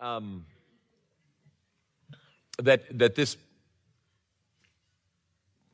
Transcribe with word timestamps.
um, 0.00 0.44
that, 2.58 2.98
that 2.98 3.14
this 3.14 3.36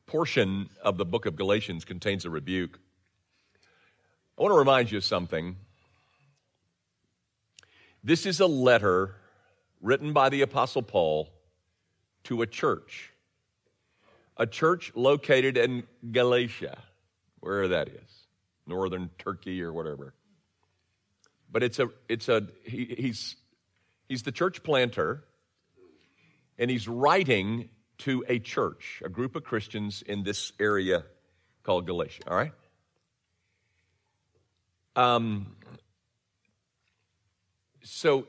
portion 0.05 0.69
of 0.81 0.97
the 0.97 1.05
book 1.05 1.25
of 1.25 1.35
Galatians 1.35 1.85
contains 1.85 2.25
a 2.25 2.29
rebuke. 2.29 2.79
I 4.37 4.41
want 4.41 4.53
to 4.53 4.57
remind 4.57 4.91
you 4.91 4.97
of 4.97 5.03
something. 5.03 5.55
This 8.03 8.25
is 8.25 8.39
a 8.39 8.47
letter 8.47 9.15
written 9.81 10.13
by 10.13 10.29
the 10.29 10.41
Apostle 10.41 10.83
Paul 10.83 11.29
to 12.25 12.41
a 12.41 12.47
church, 12.47 13.11
a 14.37 14.45
church 14.45 14.91
located 14.95 15.57
in 15.57 15.83
Galatia, 16.11 16.77
wherever 17.39 17.69
that 17.69 17.87
is, 17.87 18.25
northern 18.67 19.09
Turkey 19.17 19.61
or 19.61 19.71
whatever. 19.73 20.13
But 21.51 21.63
it's 21.63 21.79
a, 21.79 21.89
it's 22.09 22.27
a, 22.29 22.47
he, 22.63 22.95
he's, 22.97 23.35
he's 24.07 24.23
the 24.23 24.31
church 24.31 24.63
planter, 24.63 25.23
and 26.57 26.69
he's 26.69 26.87
writing 26.87 27.69
to 27.99 28.23
a 28.27 28.39
church, 28.39 29.01
a 29.05 29.09
group 29.09 29.35
of 29.35 29.43
Christians 29.43 30.01
in 30.01 30.23
this 30.23 30.51
area 30.59 31.03
called 31.63 31.85
Galatia, 31.85 32.23
all 32.27 32.35
right? 32.35 32.51
Um, 34.95 35.55
so, 37.83 38.27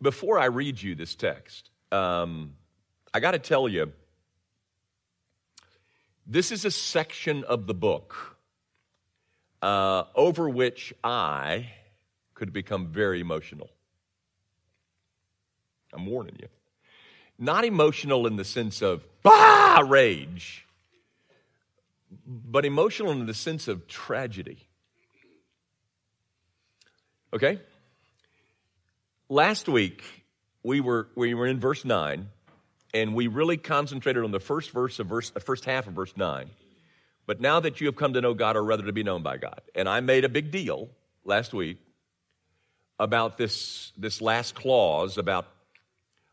before 0.00 0.38
I 0.38 0.46
read 0.46 0.80
you 0.80 0.94
this 0.94 1.14
text, 1.14 1.70
um, 1.92 2.54
I 3.14 3.20
got 3.20 3.30
to 3.32 3.38
tell 3.38 3.68
you, 3.68 3.92
this 6.26 6.52
is 6.52 6.64
a 6.64 6.70
section 6.70 7.44
of 7.44 7.66
the 7.66 7.74
book 7.74 8.36
uh, 9.62 10.04
over 10.14 10.48
which 10.48 10.92
I 11.02 11.70
could 12.36 12.52
become 12.52 12.86
very 12.86 13.20
emotional. 13.20 13.70
I'm 15.92 16.06
warning 16.06 16.36
you. 16.38 16.48
Not 17.38 17.64
emotional 17.64 18.26
in 18.26 18.36
the 18.36 18.44
sense 18.44 18.82
of 18.82 19.04
bah, 19.22 19.82
rage, 19.86 20.66
but 22.26 22.64
emotional 22.64 23.10
in 23.12 23.26
the 23.26 23.34
sense 23.34 23.68
of 23.68 23.88
tragedy. 23.88 24.68
Okay? 27.32 27.60
Last 29.28 29.68
week, 29.68 30.02
we 30.62 30.80
were, 30.80 31.08
we 31.16 31.34
were 31.34 31.46
in 31.46 31.58
verse 31.58 31.84
9, 31.84 32.28
and 32.94 33.14
we 33.14 33.26
really 33.26 33.56
concentrated 33.56 34.22
on 34.24 34.30
the 34.30 34.40
first 34.40 34.70
verse 34.70 34.98
of 34.98 35.06
verse, 35.06 35.30
the 35.30 35.40
first 35.40 35.64
half 35.64 35.86
of 35.86 35.94
verse 35.94 36.12
9. 36.16 36.50
But 37.26 37.40
now 37.40 37.60
that 37.60 37.80
you 37.80 37.86
have 37.86 37.96
come 37.96 38.12
to 38.12 38.20
know 38.20 38.34
God, 38.34 38.56
or 38.56 38.62
rather 38.62 38.84
to 38.84 38.92
be 38.92 39.02
known 39.02 39.22
by 39.22 39.38
God, 39.38 39.60
and 39.74 39.88
I 39.88 40.00
made 40.00 40.24
a 40.24 40.28
big 40.28 40.50
deal 40.50 40.88
last 41.24 41.52
week 41.52 41.78
about 42.98 43.36
this, 43.36 43.92
this 43.96 44.20
last 44.20 44.54
clause 44.54 45.18
about, 45.18 45.46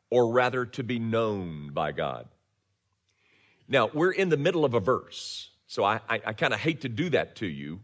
or 0.09 0.31
rather 0.31 0.65
to 0.65 0.83
be 0.83 0.99
known 0.99 1.71
by 1.73 1.91
God. 1.91 2.27
Now, 3.67 3.89
we're 3.93 4.11
in 4.11 4.29
the 4.29 4.37
middle 4.37 4.65
of 4.65 4.73
a 4.73 4.79
verse, 4.79 5.49
so 5.67 5.83
I, 5.83 5.99
I, 6.09 6.21
I 6.27 6.33
kind 6.33 6.53
of 6.53 6.59
hate 6.59 6.81
to 6.81 6.89
do 6.89 7.09
that 7.09 7.37
to 7.37 7.47
you, 7.47 7.79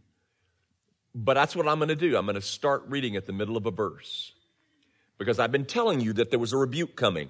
but 1.16 1.34
that's 1.34 1.56
what 1.56 1.68
I'm 1.68 1.80
going 1.80 1.90
to 1.90 1.96
do. 1.96 2.18
I'm 2.18 2.26
going 2.26 2.36
to 2.36 2.42
start 2.42 2.84
reading 2.88 3.16
at 3.16 3.26
the 3.26 3.34
middle 3.34 3.58
of 3.58 3.66
a 3.66 3.72
verse 3.72 4.34
because 5.18 5.40
I've 5.40 5.52
been 5.52 5.66
telling 5.66 6.00
you 6.00 6.14
that 6.14 6.30
there 6.30 6.40
was 6.40 6.54
a 6.54 6.58
rebuke 6.58 6.96
coming. 6.96 7.30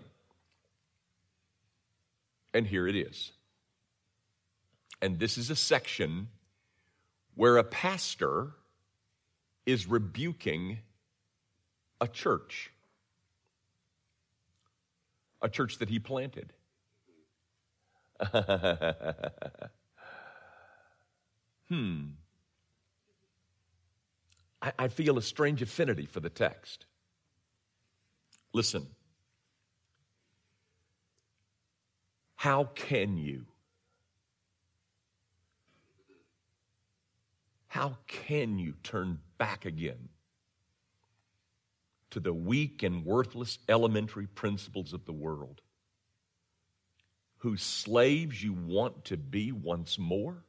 And 2.53 2.65
here 2.67 2.87
it 2.87 2.95
is. 2.95 3.31
And 5.01 5.19
this 5.19 5.37
is 5.37 5.49
a 5.49 5.55
section 5.55 6.27
where 7.35 7.57
a 7.57 7.63
pastor 7.63 8.51
is 9.65 9.87
rebuking 9.87 10.79
a 12.01 12.07
church, 12.07 12.71
a 15.41 15.49
church 15.49 15.77
that 15.79 15.89
he 15.89 15.99
planted. 15.99 16.53
hmm. 21.69 22.05
I, 24.61 24.73
I 24.77 24.87
feel 24.89 25.17
a 25.17 25.21
strange 25.21 25.61
affinity 25.61 26.05
for 26.05 26.19
the 26.19 26.29
text. 26.29 26.85
Listen. 28.53 28.87
How 32.35 32.65
can 32.75 33.17
you? 33.17 33.45
How 37.67 37.97
can 38.07 38.57
you 38.57 38.73
turn 38.81 39.19
back 39.37 39.65
again 39.65 40.09
to 42.11 42.19
the 42.19 42.33
weak 42.33 42.83
and 42.83 43.05
worthless 43.05 43.59
elementary 43.67 44.27
principles 44.27 44.93
of 44.93 45.05
the 45.05 45.13
world, 45.13 45.61
whose 47.37 47.61
slaves 47.61 48.43
you 48.43 48.53
want 48.53 49.05
to 49.05 49.17
be 49.17 49.51
once 49.51 49.97
more? 49.97 50.43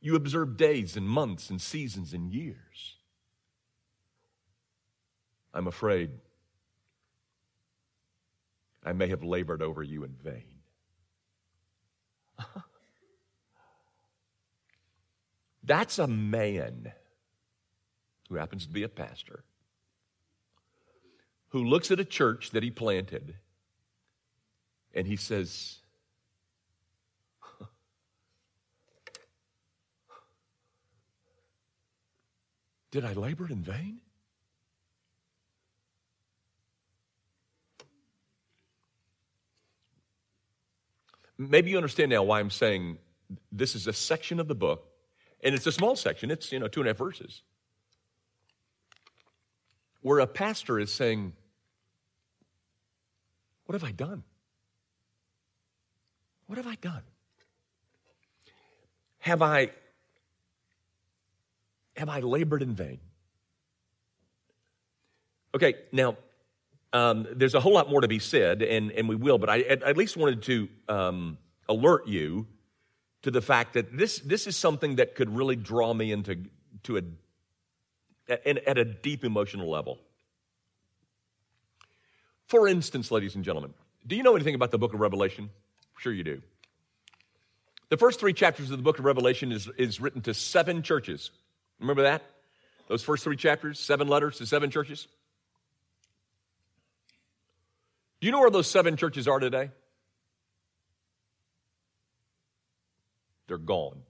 You 0.00 0.16
observe 0.16 0.56
days 0.56 0.96
and 0.96 1.08
months 1.08 1.48
and 1.48 1.60
seasons 1.60 2.12
and 2.12 2.30
years. 2.30 2.96
I'm 5.54 5.66
afraid 5.66 6.10
I 8.84 8.92
may 8.92 9.08
have 9.08 9.24
labored 9.24 9.62
over 9.62 9.82
you 9.82 10.04
in 10.04 10.14
vain. 10.22 10.60
That's 15.64 15.98
a 15.98 16.06
man 16.06 16.92
who 18.28 18.36
happens 18.36 18.66
to 18.66 18.72
be 18.72 18.82
a 18.82 18.88
pastor 18.88 19.44
who 21.48 21.64
looks 21.64 21.90
at 21.90 22.00
a 22.00 22.04
church 22.04 22.50
that 22.50 22.62
he 22.64 22.70
planted 22.70 23.36
and 24.92 25.06
he 25.06 25.16
says, 25.16 25.78
Did 32.90 33.04
I 33.04 33.12
labor 33.12 33.48
in 33.50 33.62
vain? 33.62 33.98
Maybe 41.36 41.70
you 41.70 41.76
understand 41.76 42.10
now 42.10 42.22
why 42.22 42.38
I'm 42.38 42.50
saying 42.50 42.98
this 43.50 43.74
is 43.74 43.88
a 43.88 43.92
section 43.92 44.38
of 44.38 44.46
the 44.46 44.54
book, 44.54 44.93
and 45.44 45.54
it's 45.54 45.66
a 45.66 45.72
small 45.72 45.94
section, 45.94 46.30
it's, 46.30 46.50
you 46.50 46.58
know, 46.58 46.68
two 46.68 46.80
and 46.80 46.88
a 46.88 46.90
half 46.90 46.98
verses, 46.98 47.42
where 50.00 50.18
a 50.18 50.26
pastor 50.26 50.78
is 50.80 50.90
saying, 50.92 51.34
What 53.66 53.74
have 53.74 53.84
I 53.84 53.92
done? 53.92 54.24
What 56.46 56.56
have 56.56 56.66
I 56.66 56.76
done? 56.76 57.02
Have 59.18 59.42
I 59.42 59.70
have 61.96 62.08
I 62.08 62.20
labored 62.20 62.62
in 62.62 62.74
vain? 62.74 62.98
Okay, 65.54 65.74
now 65.92 66.16
um, 66.92 67.26
there's 67.32 67.54
a 67.54 67.60
whole 67.60 67.74
lot 67.74 67.88
more 67.88 68.00
to 68.00 68.08
be 68.08 68.18
said, 68.18 68.62
and, 68.62 68.90
and 68.92 69.08
we 69.08 69.14
will, 69.14 69.38
but 69.38 69.48
I 69.48 69.60
at, 69.60 69.96
least 69.96 70.16
wanted 70.16 70.42
to 70.42 70.68
um, 70.88 71.38
alert 71.68 72.08
you 72.08 72.46
to 73.24 73.30
the 73.30 73.40
fact 73.40 73.72
that 73.72 73.96
this, 73.96 74.18
this 74.18 74.46
is 74.46 74.54
something 74.54 74.96
that 74.96 75.14
could 75.14 75.34
really 75.34 75.56
draw 75.56 75.94
me 75.94 76.12
into 76.12 76.44
to 76.82 76.98
a, 76.98 78.68
at, 78.68 78.76
a 78.76 78.84
deep 78.84 79.24
emotional 79.24 79.70
level. 79.70 79.98
For 82.46 82.68
instance, 82.68 83.10
ladies 83.10 83.34
and 83.34 83.42
gentlemen, 83.42 83.72
do 84.06 84.14
you 84.14 84.22
know 84.22 84.34
anything 84.34 84.54
about 84.54 84.72
the 84.72 84.78
book 84.78 84.92
of 84.92 85.00
Revelation? 85.00 85.48
Sure, 85.96 86.12
you 86.12 86.22
do. 86.22 86.42
The 87.88 87.96
first 87.96 88.20
three 88.20 88.34
chapters 88.34 88.70
of 88.70 88.76
the 88.76 88.82
book 88.82 88.98
of 88.98 89.06
Revelation 89.06 89.52
is, 89.52 89.70
is 89.78 90.02
written 90.02 90.20
to 90.22 90.34
seven 90.34 90.82
churches. 90.82 91.30
Remember 91.80 92.02
that? 92.02 92.22
Those 92.88 93.02
first 93.02 93.24
three 93.24 93.36
chapters, 93.36 93.80
seven 93.80 94.06
letters 94.06 94.36
to 94.36 94.46
seven 94.46 94.70
churches? 94.70 95.08
Do 98.20 98.26
you 98.26 98.32
know 98.32 98.40
where 98.40 98.50
those 98.50 98.70
seven 98.70 98.98
churches 98.98 99.26
are 99.26 99.40
today? 99.40 99.70
They're 103.46 103.58
gone. 103.58 104.02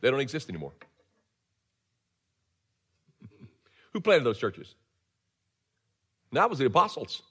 They 0.00 0.10
don't 0.10 0.20
exist 0.20 0.48
anymore. 0.48 0.72
Who 3.92 4.00
planted 4.00 4.24
those 4.24 4.38
churches? 4.38 4.74
That 6.32 6.48
was 6.48 6.58
the 6.58 6.66
apostles. 6.66 7.22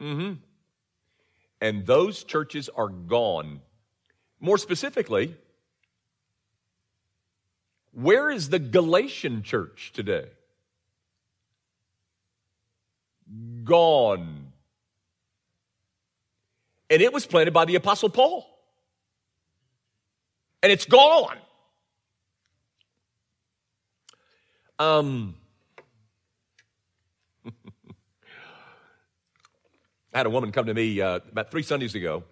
Mm-hmm. 0.00 0.34
And 1.60 1.86
those 1.86 2.24
churches 2.24 2.68
are 2.74 2.88
gone. 2.88 3.60
More 4.40 4.58
specifically, 4.58 5.34
where 7.92 8.30
is 8.30 8.50
the 8.50 8.58
Galatian 8.58 9.42
church 9.42 9.92
today? 9.94 10.26
gone. 13.64 14.35
And 16.88 17.02
it 17.02 17.12
was 17.12 17.26
planted 17.26 17.52
by 17.52 17.64
the 17.64 17.74
Apostle 17.74 18.08
Paul. 18.08 18.46
and 20.62 20.72
it's 20.72 20.84
gone. 20.84 21.36
Um, 24.78 25.36
I 27.46 27.50
had 30.12 30.26
a 30.26 30.30
woman 30.30 30.52
come 30.52 30.66
to 30.66 30.74
me 30.74 31.00
uh, 31.00 31.20
about 31.30 31.50
three 31.50 31.62
Sundays 31.62 31.94
ago. 31.94 32.24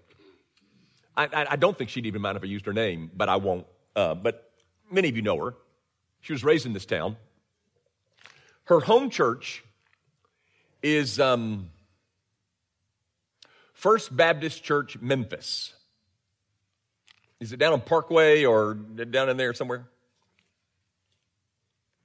I, 1.16 1.24
I, 1.26 1.46
I, 1.52 1.56
don't 1.56 1.78
think 1.78 1.90
she'd 1.90 2.06
even 2.06 2.22
mind 2.22 2.36
if 2.36 2.42
I 2.42 2.46
used 2.46 2.66
her 2.66 2.72
name, 2.72 3.10
but 3.14 3.28
I 3.28 3.36
won't. 3.36 3.66
Uh, 3.94 4.14
but 4.14 4.50
many 4.90 5.08
of 5.08 5.16
you 5.16 5.22
know 5.22 5.38
her. 5.38 5.54
She 6.20 6.32
was 6.32 6.42
raised 6.42 6.66
in 6.66 6.72
this 6.72 6.86
town. 6.86 7.16
Her 8.64 8.80
home 8.80 9.10
church 9.10 9.62
is 10.82 11.20
um, 11.20 11.70
First 13.84 14.16
Baptist 14.16 14.64
Church, 14.64 14.98
Memphis. 14.98 15.74
Is 17.38 17.52
it 17.52 17.58
down 17.58 17.74
on 17.74 17.82
Parkway 17.82 18.46
or 18.46 18.72
down 18.72 19.28
in 19.28 19.36
there 19.36 19.52
somewhere? 19.52 19.84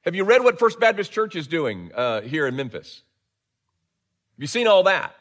Have 0.02 0.14
you 0.14 0.26
read 0.26 0.44
what 0.44 0.60
First 0.60 0.82
Baptist 0.82 1.14
Church 1.14 1.38
is 1.38 1.48
doing 1.48 1.92
uh, 1.96 2.20
here 2.20 2.48
in 2.48 2.58
Memphis? 2.58 3.02
Have 4.36 4.42
you 4.42 4.48
seen 4.48 4.68
all 4.68 4.84
that? 4.84 5.16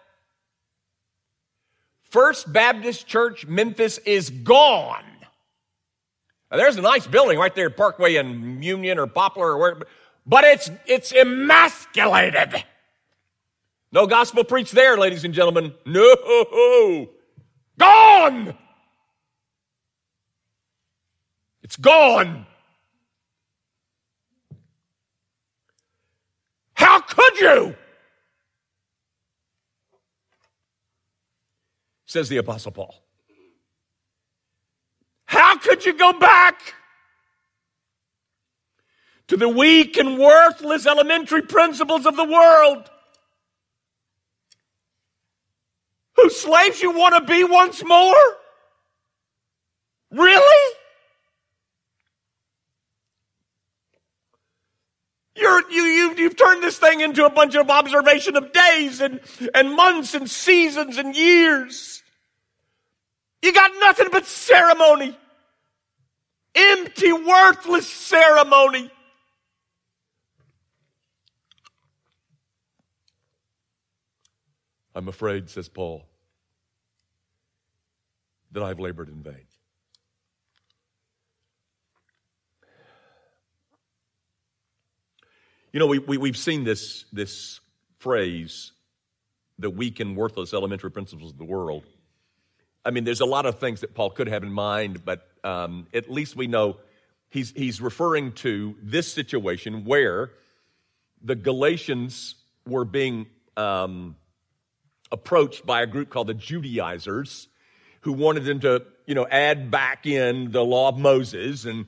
First 2.02 2.52
Baptist 2.52 3.06
Church, 3.06 3.46
Memphis 3.46 3.98
is 3.98 4.28
gone. 4.28 5.04
Now, 6.50 6.56
there's 6.56 6.76
a 6.76 6.82
nice 6.82 7.06
building 7.06 7.38
right 7.38 7.54
there 7.54 7.70
Parkway 7.70 8.16
and 8.16 8.64
Union 8.64 8.98
or 8.98 9.06
Poplar 9.06 9.52
or 9.52 9.58
where, 9.58 9.76
but 10.26 10.42
it's, 10.42 10.68
it's 10.86 11.12
emasculated. 11.12 12.64
No 13.90 14.06
gospel 14.06 14.44
preached 14.44 14.72
there, 14.72 14.98
ladies 14.98 15.24
and 15.24 15.32
gentlemen. 15.32 15.72
No. 15.86 17.08
Gone. 17.78 18.56
It's 21.62 21.76
gone. 21.76 22.46
How 26.74 27.00
could 27.00 27.40
you? 27.40 27.76
Says 32.06 32.28
the 32.28 32.38
Apostle 32.38 32.72
Paul. 32.72 32.94
How 35.26 35.58
could 35.58 35.84
you 35.84 35.92
go 35.92 36.18
back 36.18 36.74
to 39.26 39.36
the 39.36 39.48
weak 39.48 39.98
and 39.98 40.18
worthless 40.18 40.86
elementary 40.86 41.42
principles 41.42 42.06
of 42.06 42.16
the 42.16 42.24
world? 42.24 42.90
Whose 46.20 46.40
slaves 46.40 46.82
you 46.82 46.90
want 46.90 47.14
to 47.14 47.32
be 47.32 47.44
once 47.44 47.84
more? 47.84 48.16
Really? 50.10 50.74
You're, 55.36 55.70
you, 55.70 55.82
you, 55.84 56.14
you've 56.16 56.36
turned 56.36 56.60
this 56.60 56.76
thing 56.76 57.02
into 57.02 57.24
a 57.24 57.30
bunch 57.30 57.54
of 57.54 57.70
observation 57.70 58.36
of 58.36 58.52
days 58.52 59.00
and, 59.00 59.20
and 59.54 59.76
months 59.76 60.14
and 60.14 60.28
seasons 60.28 60.98
and 60.98 61.14
years. 61.14 62.02
You 63.40 63.52
got 63.52 63.70
nothing 63.78 64.08
but 64.10 64.26
ceremony. 64.26 65.16
Empty, 66.56 67.12
worthless 67.12 67.86
ceremony. 67.86 68.90
I'm 74.94 75.08
afraid, 75.08 75.48
says 75.50 75.68
Paul, 75.68 76.06
that 78.52 78.62
I've 78.62 78.80
labored 78.80 79.08
in 79.08 79.22
vain. 79.22 79.46
You 85.72 85.80
know, 85.80 85.86
we, 85.86 85.98
we, 85.98 86.16
we've 86.16 86.36
seen 86.36 86.64
this, 86.64 87.04
this 87.12 87.60
phrase, 87.98 88.72
the 89.58 89.68
weak 89.68 90.00
and 90.00 90.16
worthless 90.16 90.54
elementary 90.54 90.90
principles 90.90 91.30
of 91.30 91.38
the 91.38 91.44
world. 91.44 91.84
I 92.84 92.90
mean, 92.90 93.04
there's 93.04 93.20
a 93.20 93.26
lot 93.26 93.44
of 93.44 93.58
things 93.58 93.82
that 93.82 93.94
Paul 93.94 94.10
could 94.10 94.28
have 94.28 94.42
in 94.42 94.50
mind, 94.50 95.04
but 95.04 95.28
um, 95.44 95.86
at 95.92 96.10
least 96.10 96.36
we 96.36 96.46
know 96.46 96.78
he's, 97.28 97.50
he's 97.50 97.80
referring 97.80 98.32
to 98.32 98.76
this 98.82 99.12
situation 99.12 99.84
where 99.84 100.30
the 101.22 101.34
Galatians 101.34 102.34
were 102.66 102.86
being 102.86 103.26
um, 103.56 104.16
approached 105.10 105.64
by 105.66 105.82
a 105.82 105.86
group 105.86 106.10
called 106.10 106.26
the 106.26 106.34
Judaizers 106.34 107.48
who 108.02 108.12
wanted 108.12 108.44
them 108.44 108.60
to, 108.60 108.84
you 109.06 109.14
know, 109.14 109.26
add 109.30 109.70
back 109.70 110.06
in 110.06 110.50
the 110.52 110.64
law 110.64 110.88
of 110.88 110.98
Moses 110.98 111.64
and 111.64 111.86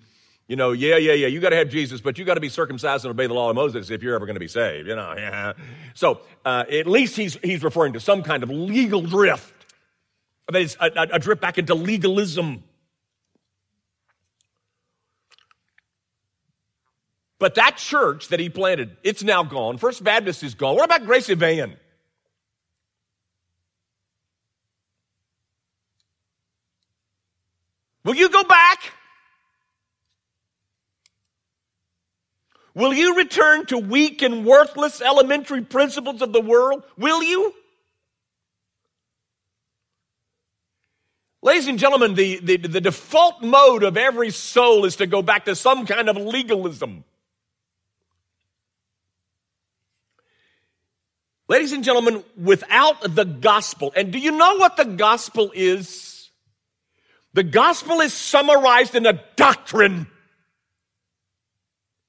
you 0.51 0.57
know, 0.57 0.73
yeah, 0.73 0.97
yeah, 0.97 1.13
yeah, 1.13 1.29
you 1.29 1.39
got 1.39 1.51
to 1.51 1.57
have 1.57 1.69
Jesus, 1.69 2.01
but 2.01 2.19
you 2.19 2.25
got 2.25 2.35
to 2.35 2.41
be 2.41 2.49
circumcised 2.49 3.05
and 3.05 3.13
obey 3.13 3.29
the 3.29 3.35
law 3.35 3.51
of 3.51 3.55
Moses 3.55 3.89
if 3.89 4.03
you're 4.03 4.17
ever 4.17 4.27
going 4.27 4.35
to 4.35 4.41
be 4.41 4.49
saved, 4.49 4.89
you 4.89 4.97
know. 4.97 5.15
Yeah. 5.17 5.53
So 5.95 6.23
uh, 6.45 6.65
at 6.69 6.89
least 6.89 7.15
he's, 7.15 7.35
he's 7.35 7.63
referring 7.63 7.93
to 7.93 8.01
some 8.01 8.25
kind 8.25 8.43
of 8.43 8.51
legal 8.51 9.01
drift. 9.01 9.55
That 10.49 10.61
is 10.61 10.77
a, 10.81 10.87
a, 10.87 11.03
a 11.13 11.19
drift 11.21 11.41
back 11.41 11.59
into 11.59 11.77
legalism. 11.77 12.65
But 17.39 17.55
that 17.55 17.77
church 17.77 18.27
that 18.29 18.41
he 18.41 18.49
planted, 18.49 18.97
it's 19.05 19.23
now 19.23 19.45
gone. 19.45 19.79
First 19.79 20.03
Baptist 20.03 20.43
is 20.43 20.57
gone. 20.57 20.75
What 20.75 20.85
about 20.85 21.07
Grace 21.07 21.31
Evan? 21.31 21.77
Will 28.05 28.15
you 28.15 28.29
go 28.31 28.45
back? 28.45 28.93
Will 32.75 32.95
you 32.95 33.17
return 33.17 33.67
to 33.67 33.79
weak 33.79 34.23
and 34.23 34.47
worthless 34.47 35.03
elementary 35.03 35.63
principles 35.63 36.23
of 36.23 36.33
the 36.33 36.41
world? 36.41 36.85
Will 36.97 37.23
you? 37.23 37.55
Ladies 41.43 41.69
and 41.69 41.79
gentlemen, 41.79 42.15
the, 42.15 42.39
the, 42.41 42.57
the, 42.59 42.81
default 42.83 43.43
mode 43.43 43.83
of 43.83 43.97
every 43.97 44.31
soul 44.31 44.85
is 44.85 44.97
to 44.97 45.07
go 45.07 45.23
back 45.23 45.47
to 45.47 45.57
some 45.57 45.87
kind 45.87 46.09
of 46.11 46.17
legalism. 46.19 47.03
Ladies 51.49 51.73
and 51.73 51.83
gentlemen, 51.83 52.23
without 52.37 53.15
the 53.15 53.25
gospel, 53.25 53.91
and 53.97 54.13
do 54.13 54.19
you 54.19 54.33
know 54.33 54.57
what 54.57 54.77
the 54.77 54.85
gospel 54.85 55.51
is? 55.55 56.20
The 57.33 57.43
gospel 57.45 58.01
is 58.01 58.13
summarized 58.13 58.95
in 58.95 59.07
a 59.07 59.21
doctrine. 59.37 60.07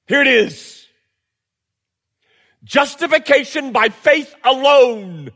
Here 0.08 0.20
it 0.20 0.26
is. 0.26 0.86
Justification 2.64 3.72
by 3.72 3.88
faith 3.88 4.34
alone. 4.44 5.30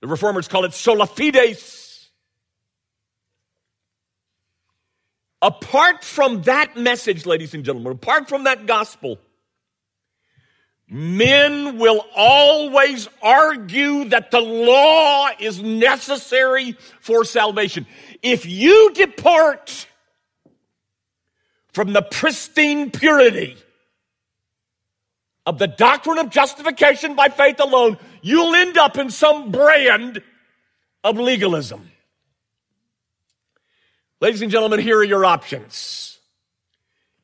The 0.00 0.08
reformers 0.08 0.48
call 0.48 0.64
it 0.64 0.74
sola 0.74 1.06
fides. 1.06 2.10
Apart 5.40 6.04
from 6.04 6.42
that 6.42 6.76
message, 6.76 7.26
ladies 7.26 7.54
and 7.54 7.64
gentlemen, 7.64 7.92
apart 7.92 8.28
from 8.28 8.44
that 8.44 8.66
gospel, 8.66 9.18
men 10.92 11.78
will 11.78 12.04
always 12.14 13.08
argue 13.22 14.04
that 14.10 14.30
the 14.30 14.40
law 14.40 15.30
is 15.40 15.62
necessary 15.62 16.76
for 17.00 17.24
salvation. 17.24 17.86
If 18.22 18.44
you 18.44 18.92
depart 18.92 19.86
from 21.72 21.94
the 21.94 22.02
pristine 22.02 22.90
purity 22.90 23.56
of 25.46 25.58
the 25.58 25.66
doctrine 25.66 26.18
of 26.18 26.28
justification 26.28 27.14
by 27.14 27.30
faith 27.30 27.58
alone, 27.58 27.96
you'll 28.20 28.54
end 28.54 28.76
up 28.76 28.98
in 28.98 29.08
some 29.08 29.50
brand 29.50 30.22
of 31.02 31.18
legalism. 31.18 31.90
Ladies 34.20 34.42
and 34.42 34.50
gentlemen, 34.50 34.78
here 34.78 34.98
are 34.98 35.04
your 35.04 35.24
options. 35.24 36.18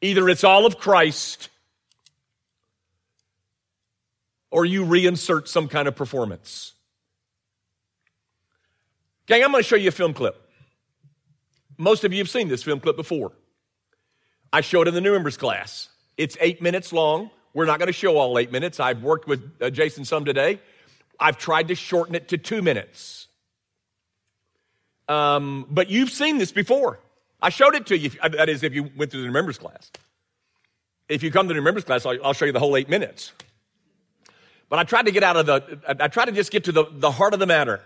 Either 0.01 0.27
it's 0.31 0.43
all 0.43 0.65
of 0.65 0.79
Christ 0.79 1.51
or 4.51 4.65
you 4.65 4.85
reinsert 4.85 5.49
some 5.49 5.69
kind 5.69 5.89
of 5.89 5.97
performance. 5.97 6.73
Gang, 9.27 9.45
I'm 9.45 9.51
going 9.51 9.63
to 9.63 9.69
show 9.69 9.77
you 9.77 9.89
a 9.89 9.93
film 9.93 10.15
clip. 10.15 10.41
Most 11.77 12.05
of 12.05 12.13
you 12.13 12.19
have 12.19 12.31
seen 12.31 12.49
this 12.49 12.63
film 12.63 12.81
clip 12.81 12.97
before. 12.97 13.33
I 14.53 14.63
showed 14.63 14.87
it 14.87 14.89
in 14.89 14.95
the 14.95 15.01
new 15.01 15.13
members 15.13 15.37
class. 15.37 15.89
It's 16.17 16.37
eight 16.41 16.63
minutes 16.63 16.93
long. 16.93 17.31
We're 17.53 17.67
not 17.67 17.79
going 17.79 17.89
to 17.89 17.93
show 17.93 18.17
all 18.17 18.39
eight 18.39 18.51
minutes. 18.51 18.81
I've 18.81 19.03
worked 19.03 19.29
with 19.29 19.51
uh, 19.61 19.71
Jason 19.71 20.05
some 20.05 20.25
today. 20.25 20.61
I've 21.21 21.37
tried 21.37 21.69
to 21.69 21.75
shorten 21.75 22.15
it 22.15 22.29
to 22.29 22.39
two 22.39 22.63
minutes. 22.63 23.29
Um, 25.09 25.67
but 25.71 25.91
you've 25.91 26.11
seen 26.11 26.39
this 26.39 26.53
before. 26.53 27.01
I 27.41 27.51
showed 27.51 27.75
it 27.75 27.87
to 27.87 27.99
you. 27.99 28.11
Uh, 28.21 28.29
that 28.29 28.49
is, 28.49 28.63
if 28.63 28.75
you 28.75 28.91
went 28.97 29.11
through 29.11 29.23
the 29.23 29.31
members 29.31 29.59
class. 29.59 29.91
If 31.09 31.23
you 31.23 31.31
come 31.31 31.49
to 31.49 31.55
the 31.55 31.63
members 31.63 31.85
class, 31.85 32.05
I'll, 32.05 32.19
I'll 32.25 32.33
show 32.33 32.45
you 32.45 32.53
the 32.53 32.61
whole 32.61 32.77
eight 32.77 32.89
minutes. 32.89 33.33
But 34.69 34.79
I 34.79 34.85
tried 34.85 35.07
to 35.07 35.13
get 35.13 35.23
out 35.23 35.37
of 35.37 35.47
the, 35.47 35.97
I 36.01 36.09
tried 36.09 36.27
to 36.27 36.33
just 36.33 36.51
get 36.51 36.65
to 36.65 36.73
the, 36.73 36.85
the 36.91 37.11
heart 37.11 37.33
of 37.33 37.41
the 37.41 37.47
matter. 37.47 37.81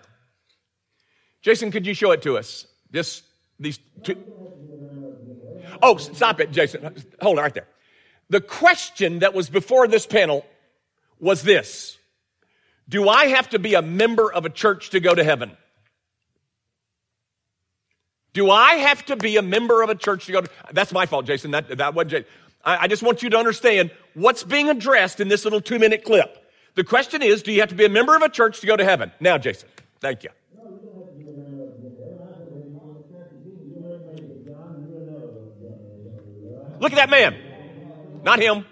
Jason, 1.43 1.71
could 1.71 1.87
you 1.87 1.95
show 1.95 2.11
it 2.13 2.23
to 2.23 2.39
us? 2.39 2.67
Just 2.93 3.25
these 3.59 3.79
two. 4.03 4.17
Oh, 5.81 5.97
stop 5.97 6.41
it, 6.41 6.53
Jason. 6.53 7.03
Hold 7.21 7.39
it 7.39 7.43
right 7.43 7.55
there. 7.55 7.69
The 8.31 8.41
question 8.41 9.21
that 9.21 9.35
was 9.35 9.49
before 9.49 9.89
this 9.89 10.07
panel 10.07 10.45
was 11.19 11.43
this 11.43 11.99
Do 12.89 13.09
I 13.09 13.27
have 13.27 13.51
to 13.51 13.59
be 13.59 13.75
a 13.75 13.83
member 13.83 14.33
of 14.33 14.45
a 14.45 14.51
church 14.51 14.91
to 14.91 15.01
go 15.01 15.15
to 15.15 15.25
heaven? 15.25 15.57
Do 18.33 18.51
I 18.51 18.75
have 18.77 19.05
to 19.07 19.17
be 19.17 19.37
a 19.37 19.43
member 19.43 19.83
of 19.83 19.91
a 19.91 19.95
church 19.95 20.27
to 20.27 20.33
go 20.33 20.41
to 20.41 20.51
That's 20.73 20.93
my 20.93 21.07
fault, 21.07 21.27
Jason. 21.27 21.51
That, 21.51 21.77
that 21.79 21.95
wasn't 21.95 22.11
Jason. 22.11 22.27
I, 22.65 22.77
I 22.79 22.89
just 22.89 23.03
want 23.03 23.23
you 23.23 23.31
to 23.31 23.37
understand 23.37 23.91
what's 24.15 24.43
being 24.43 24.71
addressed 24.71 25.21
in 25.21 25.29
this 25.29 25.45
little 25.45 25.61
two 25.61 25.79
minute 25.79 26.05
clip. 26.05 26.42
The 26.75 26.85
question 26.85 27.23
is, 27.23 27.43
do 27.43 27.53
you 27.53 27.61
have 27.61 27.69
to 27.69 27.75
be 27.75 27.85
a 27.85 27.89
member 27.89 28.17
of 28.17 28.23
a 28.23 28.29
church 28.29 28.61
to 28.61 28.67
go 28.67 28.77
to 28.77 28.85
heaven? 28.85 29.13
Now, 29.21 29.37
Jason, 29.39 29.69
thank 30.01 30.25
you. 30.25 30.31
Look 36.81 36.93
at 36.93 36.97
that 36.97 37.11
man. 37.11 37.37
Not 38.25 38.41
him. 38.41 38.65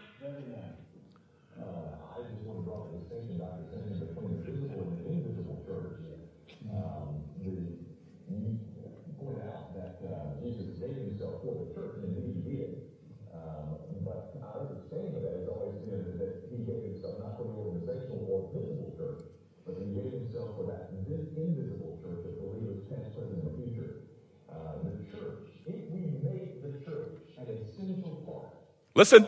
Listen. 29.01 29.27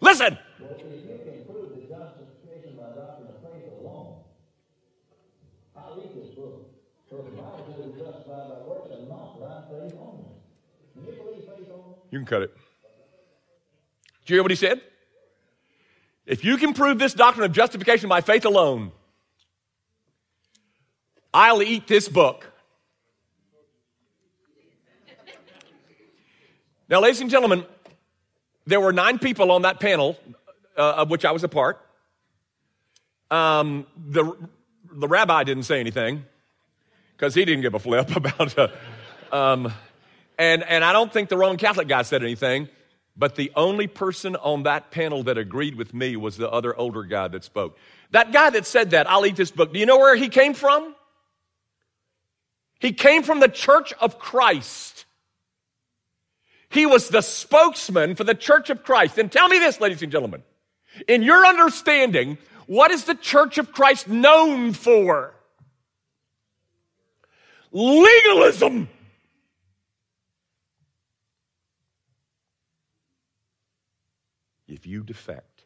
Listen. 0.00 0.38
You 12.10 12.18
can 12.20 12.26
cut 12.26 12.42
it. 12.42 12.56
Do 14.24 14.32
you 14.32 14.36
hear 14.36 14.42
what 14.44 14.52
he 14.52 14.54
said? 14.54 14.80
If 16.26 16.44
you 16.44 16.56
can 16.58 16.74
prove 16.74 17.00
this 17.00 17.12
doctrine 17.12 17.44
of 17.44 17.50
justification 17.50 18.08
by 18.08 18.20
faith 18.20 18.44
alone, 18.44 18.92
I'll 21.32 21.62
eat 21.62 21.86
this 21.86 22.08
book. 22.08 22.50
Now, 26.88 27.00
ladies 27.00 27.20
and 27.20 27.30
gentlemen, 27.30 27.66
there 28.66 28.80
were 28.80 28.92
nine 28.92 29.18
people 29.18 29.52
on 29.52 29.62
that 29.62 29.78
panel, 29.78 30.18
uh, 30.76 30.94
of 30.96 31.10
which 31.10 31.24
I 31.26 31.32
was 31.32 31.44
a 31.44 31.48
part. 31.48 31.80
Um, 33.30 33.86
the, 33.94 34.34
the 34.90 35.06
rabbi 35.06 35.44
didn't 35.44 35.64
say 35.64 35.80
anything 35.80 36.24
because 37.14 37.34
he 37.34 37.44
didn't 37.44 37.60
give 37.60 37.74
a 37.74 37.78
flip 37.78 38.16
about. 38.16 38.58
Uh, 38.58 38.68
um, 39.30 39.72
and, 40.38 40.62
and 40.62 40.82
I 40.82 40.94
don't 40.94 41.12
think 41.12 41.28
the 41.28 41.36
Roman 41.36 41.58
Catholic 41.58 41.88
guy 41.88 42.02
said 42.02 42.22
anything, 42.22 42.68
but 43.18 43.36
the 43.36 43.52
only 43.54 43.86
person 43.86 44.36
on 44.36 44.62
that 44.62 44.90
panel 44.90 45.24
that 45.24 45.36
agreed 45.36 45.74
with 45.74 45.92
me 45.92 46.16
was 46.16 46.38
the 46.38 46.50
other 46.50 46.74
older 46.74 47.02
guy 47.02 47.28
that 47.28 47.44
spoke. 47.44 47.76
That 48.12 48.32
guy 48.32 48.48
that 48.48 48.64
said 48.64 48.90
that, 48.90 49.10
I'll 49.10 49.26
eat 49.26 49.36
this 49.36 49.50
book, 49.50 49.74
do 49.74 49.78
you 49.78 49.84
know 49.84 49.98
where 49.98 50.16
he 50.16 50.30
came 50.30 50.54
from? 50.54 50.94
He 52.78 52.92
came 52.92 53.22
from 53.22 53.40
the 53.40 53.48
church 53.48 53.92
of 53.94 54.18
Christ. 54.18 55.04
He 56.70 56.86
was 56.86 57.08
the 57.08 57.22
spokesman 57.22 58.14
for 58.14 58.24
the 58.24 58.34
church 58.34 58.70
of 58.70 58.84
Christ. 58.84 59.18
And 59.18 59.32
tell 59.32 59.48
me 59.48 59.58
this, 59.58 59.80
ladies 59.80 60.02
and 60.02 60.12
gentlemen. 60.12 60.42
In 61.06 61.22
your 61.22 61.46
understanding, 61.46 62.38
what 62.66 62.90
is 62.90 63.04
the 63.04 63.14
church 63.14 63.58
of 63.58 63.72
Christ 63.72 64.08
known 64.08 64.72
for? 64.72 65.34
Legalism. 67.72 68.88
If 74.66 74.86
you 74.86 75.02
defect 75.02 75.64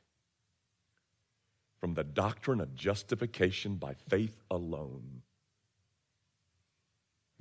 from 1.81 1.95
the 1.95 2.04
doctrine 2.04 2.61
of 2.61 2.76
justification 2.76 3.75
by 3.75 3.95
faith 4.09 4.40
alone, 4.49 5.22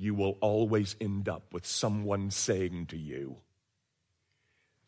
you 0.01 0.15
will 0.15 0.35
always 0.41 0.95
end 0.99 1.29
up 1.29 1.53
with 1.53 1.63
someone 1.63 2.31
saying 2.31 2.87
to 2.87 2.97
you 2.97 3.37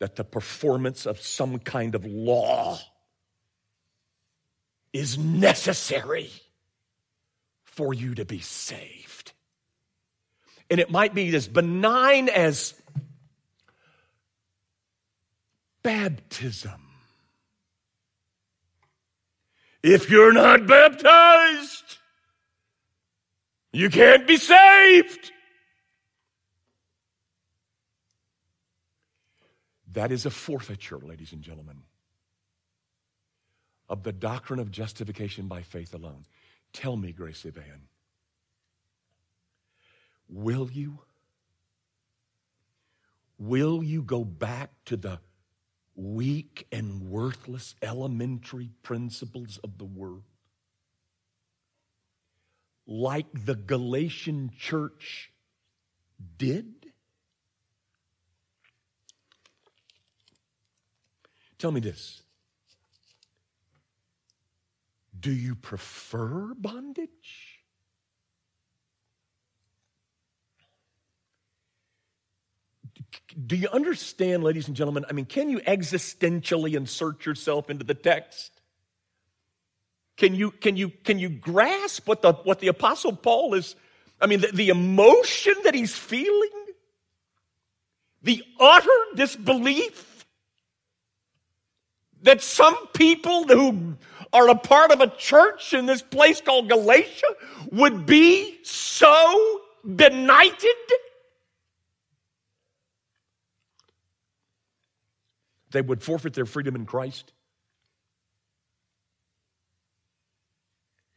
that 0.00 0.16
the 0.16 0.24
performance 0.24 1.06
of 1.06 1.20
some 1.20 1.60
kind 1.60 1.94
of 1.94 2.04
law 2.04 2.76
is 4.92 5.16
necessary 5.16 6.30
for 7.62 7.94
you 7.94 8.16
to 8.16 8.24
be 8.24 8.40
saved. 8.40 9.32
And 10.68 10.80
it 10.80 10.90
might 10.90 11.14
be 11.14 11.32
as 11.36 11.46
benign 11.46 12.28
as 12.28 12.74
baptism. 15.84 16.80
If 19.80 20.10
you're 20.10 20.32
not 20.32 20.66
baptized, 20.66 21.98
you 23.74 23.90
can't 23.90 24.26
be 24.26 24.36
saved. 24.36 25.32
That 29.92 30.10
is 30.10 30.26
a 30.26 30.30
forfeiture, 30.30 30.98
ladies 30.98 31.32
and 31.32 31.42
gentlemen, 31.42 31.82
of 33.88 34.02
the 34.02 34.12
doctrine 34.12 34.58
of 34.58 34.70
justification 34.70 35.46
by 35.46 35.62
faith 35.62 35.94
alone. 35.94 36.24
Tell 36.72 36.96
me, 36.96 37.12
Grace 37.12 37.44
Evan, 37.46 37.88
will 40.28 40.68
you? 40.70 41.00
Will 43.38 43.82
you 43.82 44.02
go 44.02 44.24
back 44.24 44.70
to 44.86 44.96
the 44.96 45.20
weak 45.96 46.66
and 46.72 47.02
worthless 47.08 47.74
elementary 47.82 48.70
principles 48.82 49.58
of 49.62 49.78
the 49.78 49.84
world? 49.84 50.22
Like 52.86 53.26
the 53.32 53.54
Galatian 53.54 54.50
church 54.58 55.32
did? 56.36 56.66
Tell 61.58 61.72
me 61.72 61.80
this. 61.80 62.22
Do 65.18 65.32
you 65.32 65.54
prefer 65.54 66.52
bondage? 66.54 67.62
Do 73.46 73.56
you 73.56 73.68
understand, 73.68 74.44
ladies 74.44 74.68
and 74.68 74.76
gentlemen? 74.76 75.06
I 75.08 75.12
mean, 75.12 75.24
can 75.24 75.48
you 75.48 75.60
existentially 75.60 76.74
insert 76.74 77.24
yourself 77.24 77.70
into 77.70 77.84
the 77.84 77.94
text? 77.94 78.53
Can 80.16 80.34
you, 80.34 80.52
can 80.52 80.76
you, 80.76 80.90
can 80.90 81.18
you 81.18 81.28
grasp 81.28 82.06
what 82.06 82.22
the, 82.22 82.32
what 82.32 82.60
the 82.60 82.68
Apostle 82.68 83.14
Paul 83.14 83.54
is? 83.54 83.74
I 84.20 84.26
mean, 84.26 84.40
the, 84.40 84.48
the 84.48 84.68
emotion 84.68 85.54
that 85.64 85.74
he's 85.74 85.94
feeling, 85.94 86.50
the 88.22 88.42
utter 88.58 88.88
disbelief 89.16 90.24
that 92.22 92.40
some 92.40 92.74
people 92.94 93.44
who 93.44 93.96
are 94.32 94.48
a 94.48 94.54
part 94.54 94.90
of 94.90 95.00
a 95.00 95.08
church 95.08 95.74
in 95.74 95.86
this 95.86 96.00
place 96.00 96.40
called 96.40 96.68
Galatia 96.68 97.26
would 97.70 98.06
be 98.06 98.58
so 98.62 99.60
benighted. 99.84 100.70
They 105.70 105.82
would 105.82 106.02
forfeit 106.02 106.32
their 106.32 106.46
freedom 106.46 106.76
in 106.76 106.86
Christ. 106.86 107.33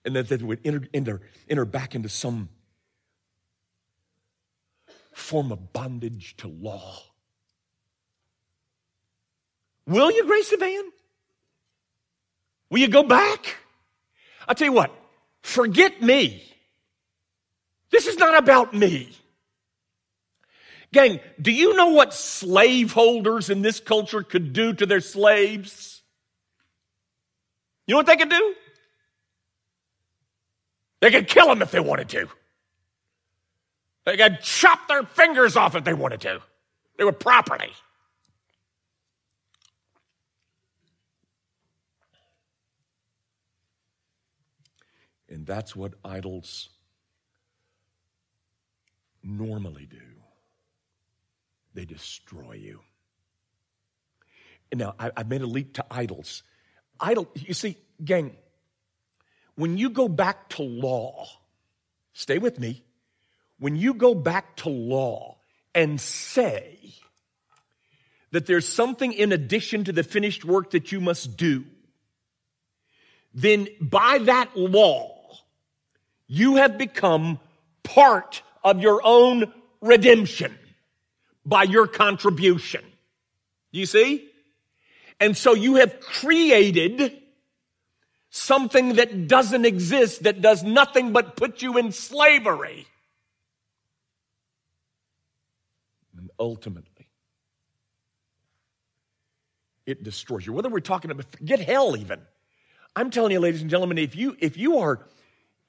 And 0.08 0.16
that 0.16 0.30
they 0.30 0.38
would 0.38 0.62
enter, 0.64 0.88
enter, 0.94 1.22
enter 1.50 1.66
back 1.66 1.94
into 1.94 2.08
some 2.08 2.48
form 5.14 5.52
of 5.52 5.74
bondage 5.74 6.38
to 6.38 6.48
law. 6.48 6.98
Will 9.86 10.10
you, 10.12 10.26
Grace 10.26 10.50
the 10.50 10.58
Van? 10.58 10.84
Will 12.70 12.80
you 12.80 12.88
go 12.88 13.04
back? 13.04 13.58
I'll 14.48 14.56
tell 14.56 14.68
you 14.68 14.74
what, 14.74 14.92
forget 15.42 16.02
me. 16.02 16.42
This 17.92 18.08
is 18.08 18.18
not 18.18 18.38
about 18.38 18.74
me. 18.74 19.12
Gang, 20.94 21.20
do 21.42 21.52
you 21.52 21.76
know 21.76 21.90
what 21.90 22.14
slaveholders 22.14 23.50
in 23.50 23.62
this 23.62 23.82
culture 23.82 24.24
could 24.24 24.54
do 24.54 24.74
to 24.74 24.86
their 24.86 25.02
slaves? 25.02 26.02
You 27.88 27.94
know 27.94 28.00
what 28.00 28.06
they 28.06 28.16
could 28.16 28.30
do? 28.30 28.56
They 31.00 31.12
could 31.12 31.28
kill 31.28 31.48
them 31.48 31.62
if 31.62 31.72
they 31.72 31.80
wanted 31.80 32.10
to. 32.10 32.28
They 34.06 34.18
could 34.18 34.42
chop 34.42 34.88
their 34.88 35.04
fingers 35.04 35.56
off 35.56 35.76
if 35.76 35.84
they 35.84 35.94
wanted 35.94 36.22
to. 36.22 36.42
They 36.98 37.04
were 37.04 37.12
property. 37.12 37.72
And 45.30 45.46
that's 45.46 45.76
what 45.76 45.94
idols 46.06 46.70
normally 49.22 49.86
do. 49.86 49.98
They 51.74 51.86
destroy 51.86 52.54
you. 52.54 52.80
And 54.72 54.80
now, 54.80 54.96
I, 54.98 55.12
have 55.18 55.30
made 55.30 55.42
a 55.42 55.48
leap 55.48 55.74
to 55.76 55.86
idols. 55.92 56.44
Idol, 57.00 57.30
you 57.36 57.54
see, 57.54 57.78
gang, 58.04 58.36
when 59.58 59.78
you 59.78 59.90
go 59.90 60.08
back 60.08 60.50
to 60.50 60.62
law, 60.62 61.28
stay 62.14 62.38
with 62.38 62.60
me. 62.60 62.84
When 63.60 63.76
you 63.76 63.96
go 63.96 64.14
back 64.14 64.56
to 64.58 64.70
law 64.70 65.38
and 65.74 66.00
say 66.00 66.78
that 68.32 68.46
there's 68.46 68.68
something 68.68 69.12
in 69.12 69.32
addition 69.32 69.84
to 69.86 69.92
the 69.92 70.04
finished 70.04 70.46
work 70.46 70.72
that 70.72 70.92
you 70.92 71.02
must 71.02 71.38
do, 71.38 71.66
then 73.34 73.68
by 73.82 74.20
that 74.20 74.56
law, 74.56 75.12
you 76.28 76.58
have 76.58 76.78
become 76.78 77.40
part 77.82 78.44
of 78.64 78.80
your 78.80 79.02
own 79.04 79.52
redemption 79.82 80.56
by 81.44 81.64
your 81.64 81.88
contribution. 81.88 82.84
You 83.72 83.88
see? 83.88 84.30
And 85.20 85.36
so 85.36 85.56
you 85.56 85.76
have 85.76 86.00
created 86.00 87.24
something 88.30 88.96
that 88.96 89.28
doesn't 89.28 89.66
exist, 89.66 90.24
that 90.24 90.42
does 90.42 90.64
nothing 90.64 91.14
but 91.14 91.36
put 91.36 91.62
you 91.62 91.78
in 91.78 91.92
slavery. 91.92 92.88
And 96.18 96.30
ultimately, 96.40 97.08
it 99.86 100.04
destroys 100.04 100.46
you. 100.46 100.54
Whether 100.54 100.70
we're 100.70 100.80
talking 100.80 101.12
about, 101.12 101.26
get 101.44 101.60
hell 101.60 101.96
even. 101.96 102.22
I'm 102.96 103.12
telling 103.12 103.32
you, 103.32 103.40
ladies 103.40 103.62
and 103.62 103.70
gentlemen, 103.70 103.98
if 103.98 104.16
you, 104.16 104.36
if 104.40 104.58
you 104.58 104.80
are, 104.80 105.06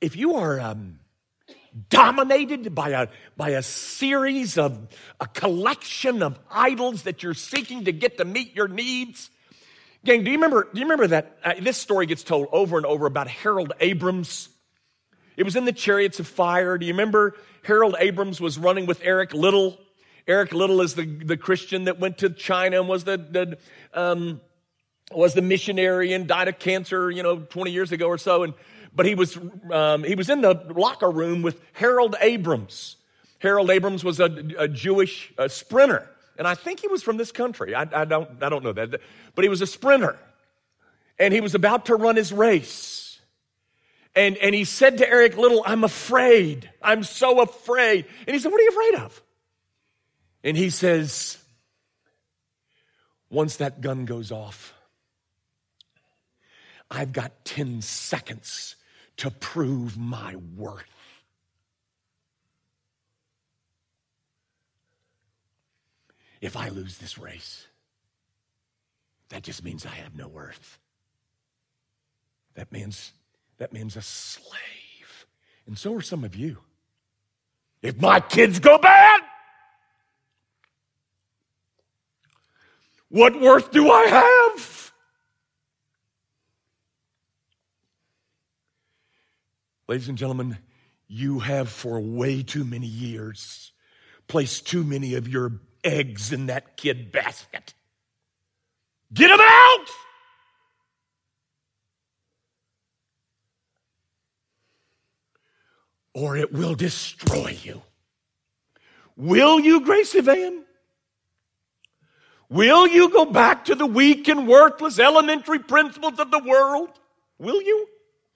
if 0.00 0.16
you 0.16 0.36
are, 0.36 0.58
um, 0.58 1.00
dominated 1.88 2.74
by 2.74 2.90
a, 2.90 3.08
by 3.36 3.50
a 3.50 3.62
series 3.62 4.58
of 4.58 4.88
a 5.20 5.26
collection 5.26 6.22
of 6.22 6.38
idols 6.50 7.02
that 7.02 7.22
you're 7.22 7.34
seeking 7.34 7.84
to 7.84 7.92
get 7.92 8.18
to 8.18 8.24
meet 8.24 8.54
your 8.54 8.68
needs. 8.68 9.30
Gang, 10.04 10.24
do 10.24 10.30
you 10.30 10.36
remember, 10.36 10.68
do 10.72 10.78
you 10.78 10.84
remember 10.84 11.08
that? 11.08 11.38
Uh, 11.44 11.54
this 11.60 11.76
story 11.76 12.06
gets 12.06 12.22
told 12.22 12.48
over 12.52 12.76
and 12.76 12.86
over 12.86 13.06
about 13.06 13.28
Harold 13.28 13.72
Abrahams. 13.80 14.48
It 15.36 15.42
was 15.42 15.56
in 15.56 15.64
the 15.64 15.72
Chariots 15.72 16.20
of 16.20 16.26
Fire. 16.26 16.78
Do 16.78 16.86
you 16.86 16.92
remember 16.92 17.34
Harold 17.62 17.96
Abrahams 17.98 18.40
was 18.40 18.58
running 18.58 18.86
with 18.86 19.00
Eric 19.02 19.34
Liddell? 19.34 19.78
Eric 20.26 20.52
Liddell 20.52 20.80
is 20.82 20.94
the, 20.94 21.04
the 21.04 21.36
Christian 21.36 21.84
that 21.84 21.98
went 21.98 22.18
to 22.18 22.30
China 22.30 22.80
and 22.80 22.88
was 22.88 23.04
the, 23.04 23.16
the 23.16 23.58
um, 23.98 24.40
was 25.12 25.34
the 25.34 25.42
missionary 25.42 26.12
and 26.12 26.26
died 26.26 26.48
of 26.48 26.58
cancer, 26.58 27.10
you 27.10 27.22
know, 27.22 27.38
20 27.38 27.70
years 27.70 27.92
ago 27.92 28.08
or 28.08 28.18
so. 28.18 28.42
And 28.42 28.54
but 28.94 29.06
he 29.06 29.14
was, 29.14 29.38
um, 29.70 30.04
he 30.04 30.14
was 30.14 30.28
in 30.28 30.40
the 30.40 30.54
locker 30.74 31.10
room 31.10 31.42
with 31.42 31.60
Harold 31.72 32.16
Abrahams. 32.20 32.96
Harold 33.38 33.70
Abrahams 33.70 34.02
was 34.02 34.20
a, 34.20 34.24
a 34.58 34.68
Jewish 34.68 35.32
a 35.38 35.48
sprinter. 35.48 36.08
And 36.38 36.46
I 36.46 36.54
think 36.54 36.80
he 36.80 36.86
was 36.86 37.02
from 37.02 37.16
this 37.16 37.32
country. 37.32 37.74
I, 37.74 37.82
I, 37.92 38.04
don't, 38.04 38.42
I 38.42 38.48
don't 38.48 38.62
know 38.62 38.72
that. 38.72 39.00
But 39.34 39.44
he 39.44 39.48
was 39.48 39.60
a 39.60 39.66
sprinter. 39.66 40.16
And 41.18 41.34
he 41.34 41.40
was 41.40 41.56
about 41.56 41.86
to 41.86 41.96
run 41.96 42.14
his 42.14 42.32
race. 42.32 43.18
And, 44.14 44.36
and 44.38 44.54
he 44.54 44.64
said 44.64 44.98
to 44.98 45.08
Eric 45.08 45.36
Liddell, 45.36 45.62
I'm 45.66 45.84
afraid. 45.84 46.70
I'm 46.80 47.02
so 47.02 47.40
afraid. 47.40 48.06
And 48.26 48.34
he 48.34 48.40
said, 48.40 48.52
What 48.52 48.60
are 48.60 48.64
you 48.64 48.70
afraid 48.70 48.94
of? 49.04 49.22
And 50.44 50.56
he 50.56 50.70
says, 50.70 51.38
Once 53.30 53.56
that 53.56 53.80
gun 53.80 54.04
goes 54.04 54.30
off, 54.30 54.72
I've 56.90 57.12
got 57.12 57.44
10 57.44 57.82
seconds 57.82 58.76
to 59.18 59.30
prove 59.30 59.98
my 59.98 60.36
worth. 60.56 60.84
If 66.40 66.56
I 66.56 66.68
lose 66.68 66.98
this 66.98 67.18
race, 67.18 67.66
that 69.30 69.42
just 69.42 69.64
means 69.64 69.84
I 69.84 69.90
have 69.90 70.16
no 70.16 70.28
worth. 70.28 70.78
That 72.54 72.72
means 72.72 73.12
that 73.58 73.72
means 73.72 73.96
a 73.96 74.02
slave. 74.02 75.26
And 75.66 75.76
so 75.76 75.94
are 75.94 76.00
some 76.00 76.24
of 76.24 76.34
you. 76.34 76.58
If 77.82 78.00
my 78.00 78.20
kids 78.20 78.58
go 78.58 78.78
bad, 78.78 79.20
what 83.08 83.40
worth 83.40 83.70
do 83.70 83.90
I 83.90 84.06
have? 84.06 84.92
Ladies 89.86 90.08
and 90.08 90.18
gentlemen, 90.18 90.58
you 91.06 91.38
have 91.38 91.68
for 91.70 91.98
way 91.98 92.42
too 92.42 92.64
many 92.64 92.86
years 92.86 93.72
placed 94.26 94.66
too 94.66 94.84
many 94.84 95.14
of 95.14 95.26
your 95.26 95.60
eggs 95.88 96.32
in 96.32 96.46
that 96.46 96.76
kid 96.76 97.10
basket. 97.10 97.74
Get 99.12 99.28
them 99.28 99.40
out! 99.40 99.86
Or 106.14 106.36
it 106.36 106.52
will 106.52 106.74
destroy 106.74 107.56
you. 107.62 107.82
Will 109.16 109.60
you, 109.60 109.80
Grace 109.80 110.14
Evan? 110.14 110.64
Will 112.50 112.86
you 112.86 113.10
go 113.10 113.24
back 113.24 113.66
to 113.66 113.74
the 113.74 113.86
weak 113.86 114.28
and 114.28 114.48
worthless 114.48 114.98
elementary 114.98 115.58
principles 115.58 116.18
of 116.18 116.30
the 116.30 116.38
world? 116.38 116.90
Will 117.38 117.62
you? 117.62 117.88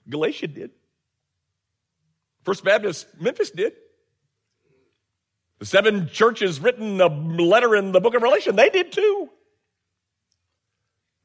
Galatia 0.09 0.47
did. 0.47 0.71
First 2.43 2.63
Baptist 2.63 3.07
Memphis 3.19 3.51
did. 3.51 3.73
The 5.63 5.67
seven 5.67 6.09
churches 6.09 6.59
written 6.59 6.99
a 6.99 7.07
letter 7.07 7.73
in 7.73 7.93
the 7.93 8.01
book 8.01 8.15
of 8.15 8.21
Revelation, 8.21 8.57
they 8.57 8.69
did 8.69 8.91
too. 8.91 9.29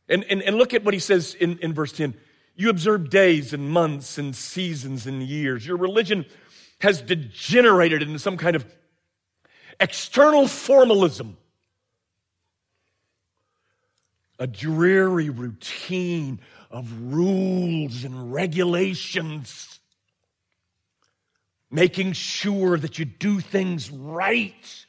And, 0.08 0.22
and, 0.30 0.42
and 0.42 0.54
look 0.54 0.74
at 0.74 0.84
what 0.84 0.94
he 0.94 1.00
says 1.00 1.34
in, 1.34 1.58
in 1.58 1.74
verse 1.74 1.90
10. 1.90 2.14
You 2.54 2.70
observe 2.70 3.10
days 3.10 3.52
and 3.52 3.68
months 3.68 4.16
and 4.16 4.36
seasons 4.36 5.08
and 5.08 5.24
years. 5.24 5.66
Your 5.66 5.76
religion 5.76 6.24
has 6.80 7.02
degenerated 7.02 8.00
into 8.00 8.20
some 8.20 8.36
kind 8.36 8.54
of 8.54 8.64
external 9.80 10.46
formalism, 10.46 11.36
a 14.38 14.46
dreary 14.46 15.30
routine 15.30 16.38
of 16.70 17.12
rules 17.12 18.04
and 18.04 18.32
regulations 18.32 19.77
making 21.70 22.12
sure 22.12 22.78
that 22.78 22.98
you 22.98 23.04
do 23.04 23.40
things 23.40 23.90
right 23.90 24.86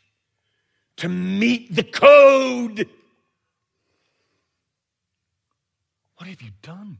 to 0.97 1.09
meet 1.09 1.73
the 1.75 1.83
code. 1.83 2.87
What 6.17 6.27
have 6.27 6.41
you 6.41 6.51
done? 6.61 6.97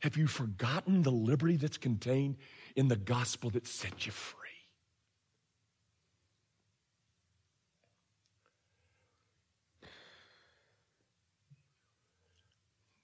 Have 0.00 0.16
you 0.16 0.28
forgotten 0.28 1.02
the 1.02 1.10
liberty 1.10 1.56
that's 1.56 1.78
contained 1.78 2.36
in 2.76 2.86
the 2.88 2.96
gospel 2.96 3.50
that 3.50 3.66
set 3.66 4.06
you 4.06 4.12
free? 4.12 4.36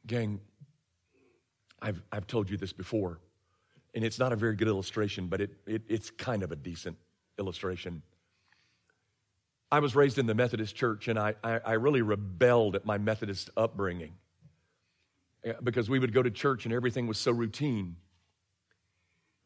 Gang, 0.06 0.40
I've, 1.80 2.00
I've 2.12 2.26
told 2.26 2.50
you 2.50 2.56
this 2.56 2.72
before 2.72 3.18
and 3.94 4.04
it's 4.04 4.18
not 4.18 4.32
a 4.32 4.36
very 4.36 4.56
good 4.56 4.68
illustration, 4.68 5.28
but 5.28 5.40
it, 5.40 5.50
it, 5.66 5.82
it's 5.88 6.10
kind 6.10 6.42
of 6.42 6.52
a 6.52 6.56
decent 6.56 6.96
illustration. 7.38 8.02
I 9.70 9.80
was 9.80 9.94
raised 9.96 10.18
in 10.18 10.26
the 10.26 10.34
Methodist 10.34 10.74
church, 10.74 11.08
and 11.08 11.18
I, 11.18 11.34
I, 11.42 11.60
I 11.64 11.72
really 11.72 12.02
rebelled 12.02 12.76
at 12.76 12.84
my 12.84 12.98
Methodist 12.98 13.50
upbringing 13.56 14.12
eh, 15.44 15.52
because 15.62 15.88
we 15.88 15.98
would 15.98 16.12
go 16.12 16.22
to 16.22 16.30
church 16.30 16.64
and 16.64 16.74
everything 16.74 17.06
was 17.06 17.18
so 17.18 17.32
routine. 17.32 17.96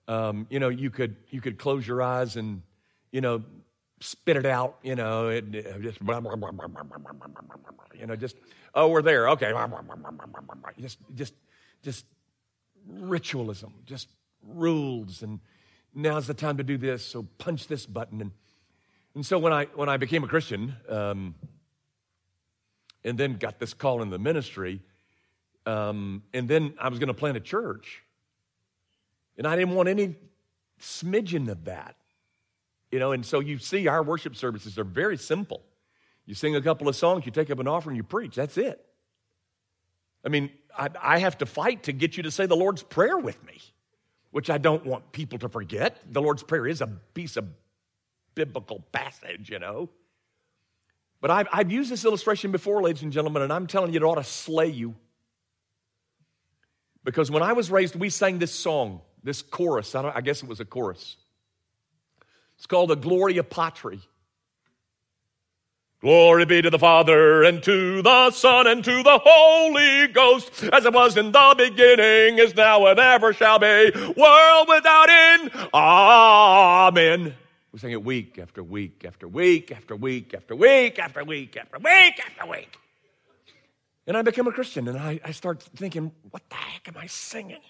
Um, 0.06 0.46
you 0.50 0.58
know, 0.58 0.68
you 0.68 0.90
could 0.90 1.16
you 1.30 1.40
could 1.40 1.58
close 1.58 1.86
your 1.86 2.00
eyes 2.02 2.36
and 2.36 2.62
you 3.12 3.20
know 3.20 3.44
spit 4.00 4.36
it 4.36 4.46
out. 4.46 4.78
You 4.82 4.94
know, 4.94 5.28
it, 5.28 5.54
it 5.54 5.82
just 5.82 6.02
blah, 6.04 6.20
blah, 6.20 6.34
you 7.98 8.06
know 8.06 8.16
just 8.16 8.36
oh 8.74 8.88
we're 8.88 9.02
there 9.02 9.28
okay 9.30 9.52
just 10.80 10.98
just 11.14 11.34
just 11.82 12.06
ritualism 12.86 13.72
just 13.84 14.08
rules 14.46 15.22
and 15.22 15.40
now's 15.94 16.26
the 16.26 16.34
time 16.34 16.56
to 16.58 16.64
do 16.64 16.76
this, 16.76 17.04
so 17.04 17.26
punch 17.38 17.66
this 17.66 17.86
button. 17.86 18.20
And, 18.20 18.30
and 19.14 19.26
so 19.26 19.38
when 19.38 19.52
I, 19.52 19.64
when 19.74 19.88
I 19.88 19.96
became 19.96 20.24
a 20.24 20.28
Christian 20.28 20.76
um, 20.88 21.34
and 23.04 23.18
then 23.18 23.34
got 23.34 23.58
this 23.58 23.74
call 23.74 24.02
in 24.02 24.10
the 24.10 24.18
ministry, 24.18 24.80
um, 25.66 26.22
and 26.32 26.48
then 26.48 26.74
I 26.80 26.88
was 26.88 26.98
going 26.98 27.08
to 27.08 27.14
plant 27.14 27.36
a 27.36 27.40
church, 27.40 28.02
And 29.38 29.46
I 29.46 29.54
didn't 29.56 29.74
want 29.74 29.88
any 29.88 30.16
smidgen 30.80 31.48
of 31.48 31.64
that. 31.64 31.94
You 32.90 32.98
know, 32.98 33.12
and 33.12 33.24
so 33.24 33.40
you 33.40 33.58
see 33.58 33.86
our 33.86 34.02
worship 34.02 34.34
services 34.34 34.78
are 34.78 34.84
very 34.84 35.16
simple. 35.16 35.62
You 36.26 36.34
sing 36.34 36.56
a 36.56 36.60
couple 36.60 36.88
of 36.88 36.96
songs, 36.96 37.24
you 37.24 37.32
take 37.32 37.50
up 37.50 37.58
an 37.58 37.68
offering, 37.68 37.96
you 37.96 38.02
preach. 38.02 38.34
That's 38.34 38.58
it. 38.58 38.84
I 40.24 40.28
mean, 40.28 40.50
I, 40.76 40.88
I 41.00 41.18
have 41.18 41.38
to 41.38 41.46
fight 41.46 41.84
to 41.84 41.92
get 41.92 42.16
you 42.16 42.24
to 42.24 42.30
say 42.30 42.46
the 42.46 42.56
Lord's 42.56 42.82
Prayer 42.82 43.16
with 43.16 43.42
me, 43.44 43.60
which 44.30 44.50
I 44.50 44.58
don't 44.58 44.84
want 44.84 45.12
people 45.12 45.38
to 45.40 45.48
forget. 45.48 45.98
The 46.12 46.20
Lord's 46.20 46.42
Prayer 46.42 46.66
is 46.66 46.80
a 46.80 46.86
piece 46.86 47.36
of 47.36 47.46
biblical 48.34 48.84
passage, 48.92 49.50
you 49.50 49.58
know. 49.58 49.88
But 51.20 51.30
I've, 51.30 51.48
I've 51.52 51.72
used 51.72 51.90
this 51.90 52.04
illustration 52.04 52.52
before, 52.52 52.82
ladies 52.82 53.02
and 53.02 53.12
gentlemen, 53.12 53.42
and 53.42 53.52
I'm 53.52 53.66
telling 53.66 53.92
you, 53.92 53.96
it 53.96 54.04
ought 54.04 54.16
to 54.16 54.24
slay 54.24 54.68
you. 54.68 54.94
Because 57.04 57.30
when 57.30 57.42
I 57.42 57.54
was 57.54 57.70
raised, 57.70 57.96
we 57.96 58.10
sang 58.10 58.38
this 58.38 58.52
song, 58.52 59.00
this 59.24 59.42
chorus. 59.42 59.94
I, 59.94 60.12
I 60.14 60.20
guess 60.20 60.42
it 60.42 60.48
was 60.48 60.60
a 60.60 60.64
chorus. 60.64 61.16
It's 62.56 62.66
called 62.66 62.90
the 62.90 62.96
Gloria 62.96 63.42
Patri. 63.42 64.00
Glory 66.00 66.44
be 66.44 66.62
to 66.62 66.70
the 66.70 66.78
Father 66.78 67.42
and 67.42 67.60
to 67.64 68.02
the 68.02 68.30
Son 68.30 68.68
and 68.68 68.84
to 68.84 69.02
the 69.02 69.18
Holy 69.20 70.06
Ghost, 70.06 70.62
as 70.72 70.84
it 70.84 70.92
was 70.92 71.16
in 71.16 71.32
the 71.32 71.54
beginning, 71.58 72.38
is 72.38 72.54
now, 72.54 72.86
and 72.86 73.00
ever 73.00 73.32
shall 73.32 73.58
be, 73.58 73.90
world 74.16 74.68
without 74.68 75.10
end. 75.10 75.50
Amen. 75.74 77.34
We 77.72 77.80
sing 77.80 77.90
it 77.90 78.04
week 78.04 78.38
after 78.38 78.62
week 78.62 79.04
after 79.04 79.26
week 79.26 79.72
after 79.72 79.96
week 79.96 80.34
after 80.34 80.54
week 80.54 81.00
after 81.00 81.24
week 81.24 81.56
after 81.56 81.78
week 81.80 82.20
after 82.24 82.46
week. 82.46 82.78
And 84.06 84.16
I 84.16 84.22
became 84.22 84.46
a 84.46 84.52
Christian 84.52 84.86
and 84.86 84.96
I, 84.96 85.18
I 85.24 85.32
start 85.32 85.60
thinking, 85.62 86.12
what 86.30 86.42
the 86.48 86.54
heck 86.54 86.86
am 86.86 86.96
I 86.96 87.06
singing? 87.08 87.60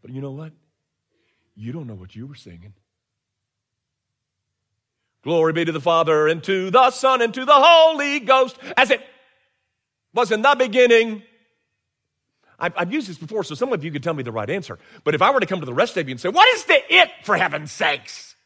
But 0.00 0.12
you 0.12 0.22
know 0.22 0.32
what? 0.32 0.52
You 1.54 1.72
don't 1.72 1.86
know 1.86 1.94
what 1.94 2.16
you 2.16 2.26
were 2.26 2.34
singing. 2.34 2.72
Glory 5.24 5.54
be 5.54 5.64
to 5.64 5.72
the 5.72 5.80
Father 5.80 6.28
and 6.28 6.44
to 6.44 6.70
the 6.70 6.90
Son 6.90 7.22
and 7.22 7.32
to 7.32 7.46
the 7.46 7.54
Holy 7.54 8.20
Ghost 8.20 8.58
as 8.76 8.90
it 8.90 9.00
was 10.12 10.30
in 10.30 10.42
the 10.42 10.54
beginning. 10.56 11.22
I've, 12.58 12.74
I've, 12.76 12.92
used 12.92 13.08
this 13.08 13.18
before, 13.18 13.42
so 13.42 13.54
some 13.54 13.72
of 13.72 13.82
you 13.82 13.90
could 13.90 14.02
tell 14.02 14.14
me 14.14 14.22
the 14.22 14.30
right 14.30 14.48
answer. 14.48 14.78
But 15.02 15.14
if 15.14 15.22
I 15.22 15.32
were 15.32 15.40
to 15.40 15.46
come 15.46 15.60
to 15.60 15.66
the 15.66 15.74
rest 15.74 15.96
of 15.96 16.06
you 16.08 16.12
and 16.12 16.20
say, 16.20 16.28
What 16.28 16.46
is 16.54 16.64
the 16.64 16.94
it, 16.94 17.10
for 17.24 17.36
heaven's 17.36 17.72
sakes? 17.72 18.36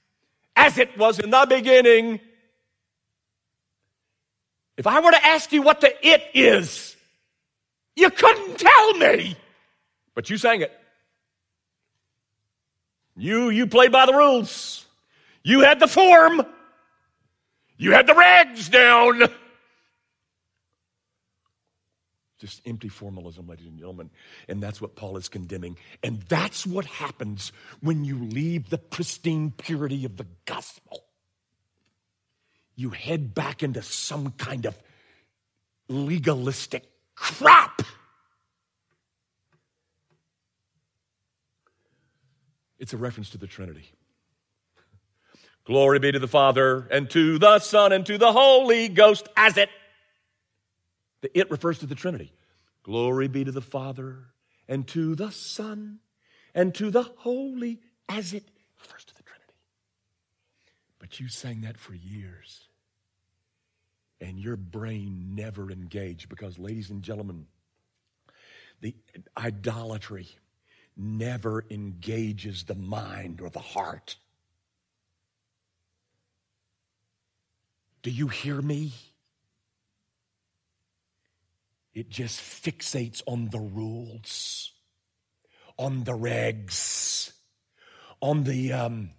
As 0.57 0.79
it 0.79 0.97
was 0.97 1.19
in 1.19 1.31
the 1.31 1.47
beginning. 1.49 2.21
If 4.77 4.87
I 4.87 5.01
were 5.01 5.11
to 5.11 5.27
ask 5.27 5.53
you 5.53 5.63
what 5.63 5.81
the 5.81 5.93
it 6.07 6.23
is, 6.35 6.97
you 7.97 8.11
couldn't 8.11 8.59
tell 8.59 8.95
me. 8.95 9.37
But 10.15 10.31
you 10.31 10.37
sang 10.37 10.63
it. 10.63 10.73
You, 13.17 13.51
you 13.51 13.67
played 13.67 13.91
by 13.91 14.07
the 14.07 14.15
rules. 14.15 14.87
You 15.43 15.61
had 15.61 15.81
the 15.81 15.89
form. 15.89 16.47
You 17.79 17.93
had 17.93 18.07
the 18.07 18.15
rags 18.15 18.69
down. 18.69 19.23
Just 22.41 22.61
empty 22.67 22.89
formalism, 22.89 23.49
ladies 23.49 23.67
and 23.67 23.79
gentlemen. 23.79 24.11
And 24.49 24.63
that's 24.63 24.81
what 24.81 24.95
Paul 24.95 25.17
is 25.17 25.29
condemning. 25.29 25.77
And 26.03 26.23
that's 26.23 26.67
what 26.67 26.85
happens 26.85 27.53
when 27.81 28.05
you 28.05 28.19
leave 28.19 28.71
the 28.71 28.79
pristine 28.79 29.53
purity 29.57 30.05
of 30.05 30.17
the 30.17 30.27
gospel. 30.45 31.05
You 32.77 32.91
head 32.91 33.35
back 33.35 33.63
into 33.63 33.83
some 33.83 34.33
kind 34.33 34.67
of 34.67 34.81
legalistic 35.89 36.85
crap. 37.17 37.83
It's 42.79 42.93
a 42.93 42.97
reference 42.97 43.31
to 43.31 43.39
the 43.39 43.49
Trinity. 43.49 43.91
Glory 45.69 45.99
be 45.99 46.11
to 46.11 46.19
the 46.19 46.27
Father 46.27 46.89
and 46.91 47.11
to 47.11 47.39
the 47.39 47.59
Son 47.59 47.93
and 47.93 48.07
to 48.07 48.17
the 48.17 48.33
Holy 48.33 48.89
Ghost 48.89 49.29
as 49.37 49.59
it. 49.59 49.69
The 51.21 51.39
it 51.39 51.51
refers 51.51 51.81
to 51.81 51.87
the 51.87 51.95
Trinity. 51.95 52.33
Glory 52.83 53.29
be 53.29 53.45
to 53.45 53.53
the 53.53 53.61
Father 53.61 54.17
and 54.67 54.89
to 54.89 55.15
the 55.15 55.31
Son 55.31 55.99
and 56.55 56.75
to 56.77 56.91
the 56.91 57.03
Holy 57.03 57.83
as 58.09 58.33
it 58.33 58.49
refers 58.81 59.05
to 59.05 59.15
the 59.15 59.23
Trinity. 59.23 59.53
But 60.99 61.21
you 61.21 61.29
sang 61.29 61.61
that 61.61 61.77
for 61.77 61.93
years. 61.93 62.67
And 64.23 64.39
your 64.39 64.57
brain 64.57 65.35
never 65.35 65.71
engaged 65.71 66.31
because, 66.31 66.59
ladies 66.59 66.89
and 66.89 67.03
gentlemen, 67.03 67.47
the 68.81 68.97
idolatry 69.37 70.29
never 70.97 71.67
engages 71.69 72.65
the 72.65 72.75
mind 72.75 73.43
or 73.43 73.51
the 73.51 73.59
heart. 73.59 74.17
Do 78.03 78.11
you 78.11 78.29
hear 78.29 78.61
me? 78.61 78.93
It 81.95 82.11
just 82.11 82.41
fixates 82.41 83.23
on 83.27 83.49
the 83.49 83.59
rules, 83.59 84.73
on 85.77 86.05
the 86.05 86.13
regs, 86.13 87.33
on 88.21 88.45
the, 88.45 88.73
um, 88.73 89.11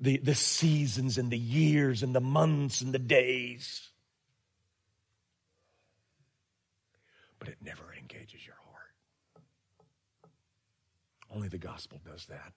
the, 0.00 0.16
the 0.16 0.34
seasons 0.34 1.18
and 1.18 1.30
the 1.30 1.38
years 1.38 2.02
and 2.02 2.14
the 2.14 2.20
months 2.20 2.80
and 2.80 2.94
the 2.94 2.98
days. 2.98 3.90
But 7.38 7.48
it 7.48 7.58
never 7.60 7.92
engages 7.92 8.46
your 8.46 8.56
heart. 8.56 8.94
Only 11.30 11.48
the 11.48 11.58
gospel 11.58 12.00
does 12.10 12.24
that. 12.26 12.54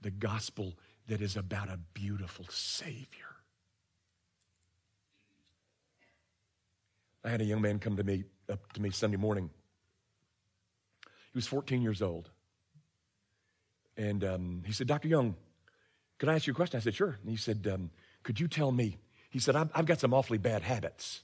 The 0.00 0.12
gospel 0.12 0.74
that 1.08 1.20
is 1.20 1.36
about 1.36 1.68
a 1.70 1.78
beautiful 1.92 2.46
Savior 2.50 3.34
I 7.24 7.30
had 7.30 7.40
a 7.40 7.44
young 7.44 7.62
man 7.62 7.78
come 7.78 7.96
to 7.96 8.04
me 8.04 8.24
up 8.50 8.72
to 8.74 8.82
me 8.82 8.90
Sunday 8.90 9.16
morning. 9.16 9.50
He 11.32 11.38
was 11.38 11.46
14 11.46 11.82
years 11.82 12.02
old. 12.02 12.30
And 13.96 14.22
um, 14.24 14.62
he 14.66 14.72
said, 14.72 14.86
Dr. 14.86 15.08
Young, 15.08 15.34
could 16.18 16.28
I 16.28 16.34
ask 16.34 16.46
you 16.46 16.52
a 16.52 16.56
question? 16.56 16.78
I 16.78 16.80
said, 16.80 16.94
sure. 16.94 17.18
And 17.20 17.30
he 17.30 17.36
said, 17.36 17.66
um, 17.72 17.90
could 18.22 18.38
you 18.38 18.48
tell 18.48 18.70
me? 18.70 18.98
He 19.30 19.38
said, 19.38 19.56
I've, 19.56 19.70
I've, 19.74 19.86
got 19.86 20.00
some 20.00 20.12
awfully 20.12 20.38
bad 20.38 20.62
habits. 20.62 21.22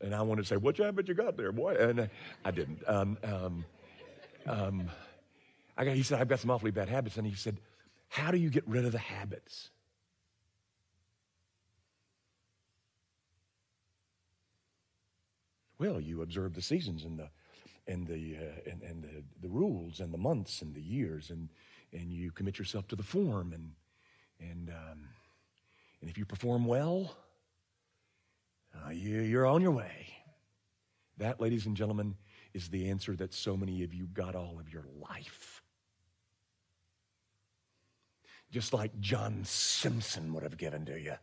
And 0.00 0.14
I 0.14 0.22
wanted 0.22 0.42
to 0.42 0.48
say, 0.48 0.56
what 0.56 0.76
habit 0.76 1.08
you 1.08 1.14
got 1.14 1.36
there, 1.36 1.52
boy? 1.52 1.74
And 1.74 2.00
uh, 2.00 2.06
I 2.44 2.50
didn't. 2.50 2.82
Um, 2.86 3.18
um, 3.24 3.64
um, 4.46 4.90
I 5.76 5.84
got, 5.84 5.94
he 5.94 6.02
said, 6.02 6.20
I've 6.20 6.28
got 6.28 6.40
some 6.40 6.50
awfully 6.50 6.70
bad 6.70 6.88
habits. 6.88 7.16
And 7.16 7.26
he 7.26 7.34
said, 7.34 7.58
how 8.08 8.30
do 8.30 8.38
you 8.38 8.50
get 8.50 8.66
rid 8.68 8.84
of 8.84 8.92
the 8.92 8.98
habits? 8.98 9.70
Well, 15.80 15.98
you 15.98 16.20
observe 16.20 16.52
the 16.52 16.60
seasons 16.60 17.04
and 17.04 17.18
the 17.18 17.30
and 17.88 18.06
the 18.06 18.36
uh, 18.36 18.70
and, 18.70 18.82
and 18.82 19.02
the, 19.02 19.24
the 19.40 19.48
rules 19.48 20.00
and 20.00 20.12
the 20.12 20.18
months 20.18 20.60
and 20.60 20.74
the 20.74 20.82
years 20.82 21.30
and 21.30 21.48
and 21.92 22.12
you 22.12 22.30
commit 22.30 22.58
yourself 22.58 22.86
to 22.88 22.96
the 22.96 23.02
form 23.02 23.54
and 23.54 23.72
and 24.38 24.68
um, 24.68 25.08
and 26.02 26.10
if 26.10 26.18
you 26.18 26.26
perform 26.26 26.66
well, 26.66 27.16
uh, 28.74 28.90
you, 28.90 29.20
you're 29.20 29.46
on 29.46 29.62
your 29.62 29.72
way. 29.72 30.08
That, 31.18 31.40
ladies 31.40 31.66
and 31.66 31.76
gentlemen, 31.76 32.14
is 32.54 32.68
the 32.68 32.90
answer 32.90 33.14
that 33.16 33.34
so 33.34 33.56
many 33.56 33.82
of 33.82 33.92
you 33.92 34.06
got 34.06 34.34
all 34.34 34.58
of 34.58 34.72
your 34.72 34.84
life. 34.98 35.62
Just 38.50 38.72
like 38.72 38.98
John 39.00 39.44
Simpson 39.44 40.32
would 40.34 40.42
have 40.42 40.56
given 40.56 40.84
to 40.86 40.98
you. 40.98 41.14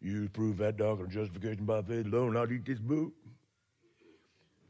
You 0.00 0.28
prove 0.30 0.58
that 0.58 0.76
doctrine 0.76 1.10
justification 1.10 1.66
by 1.66 1.82
faith 1.82 2.06
alone, 2.06 2.36
I'll 2.36 2.50
eat 2.50 2.64
this 2.64 2.78
boot. 2.78 3.12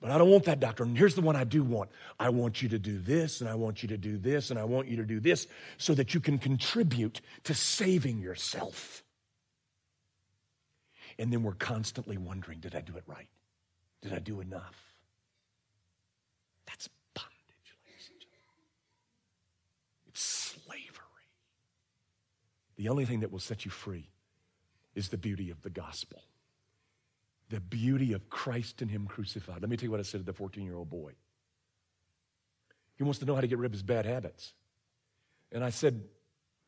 But 0.01 0.11
I 0.11 0.19
don't 0.19 0.31
want 0.31 0.45
that 0.45 0.61
doctrine. 0.61 0.97
Here's 0.97 1.15
the 1.15 1.21
one 1.21 1.37
I 1.37 1.45
do 1.45 1.63
want. 1.63 1.91
I 2.19 2.31
want 2.31 2.63
you 2.63 2.71
to 2.71 2.79
do 2.79 2.99
this, 2.99 3.43
and 3.43 3.51
I 3.51 3.55
want 3.55 3.83
you 3.83 3.89
to 3.91 3.99
do 3.99 4.17
this, 4.17 4.51
and 4.51 4.59
I 4.59 4.65
want 4.65 4.89
you 4.89 4.97
to 4.97 5.05
do 5.05 5.21
this 5.21 5.47
so 5.77 5.95
that 5.95 6.15
you 6.15 6.21
can 6.21 6.39
contribute 6.39 7.21
to 7.45 7.55
saving 7.55 8.19
yourself. 8.19 9.05
And 11.19 11.31
then 11.31 11.43
we're 11.43 11.53
constantly 11.53 12.17
wondering 12.17 12.61
did 12.61 12.75
I 12.75 12.81
do 12.81 12.97
it 12.97 13.05
right? 13.07 13.29
Did 14.01 14.15
I 14.15 14.21
do 14.21 14.41
enough? 14.41 14.95
That's 16.67 16.89
bondage, 17.15 17.77
ladies 17.87 18.09
and 18.11 18.21
gentlemen. 18.21 18.65
It's 20.09 20.23
slavery. 20.23 21.29
The 22.77 22.89
only 22.89 23.05
thing 23.05 23.21
that 23.21 23.31
will 23.31 23.39
set 23.39 23.67
you 23.67 23.71
free 23.71 24.09
is 24.95 25.09
the 25.09 25.19
beauty 25.19 25.51
of 25.51 25.63
the 25.63 25.71
gospel. 25.71 26.23
The 27.49 27.61
beauty 27.61 28.13
of 28.13 28.29
Christ 28.31 28.83
and 28.83 28.91
Him 28.91 29.07
crucified. 29.07 29.61
Let 29.61 29.71
me 29.71 29.77
tell 29.77 29.85
you 29.85 29.91
what 29.91 30.01
I 30.01 30.05
said 30.05 30.21
to 30.21 30.27
the 30.27 30.33
14 30.33 30.65
year 30.65 30.77
old 30.77 30.91
boy. 30.91 31.13
He 32.97 33.05
wants 33.05 33.19
to 33.21 33.25
know 33.25 33.35
how 33.35 33.41
to 33.41 33.47
get 33.47 33.59
rid 33.59 33.67
of 33.67 33.73
his 33.73 33.83
bad 33.83 34.05
habits. 34.05 34.53
And 35.53 35.65
I 35.65 35.71
said, 35.71 36.03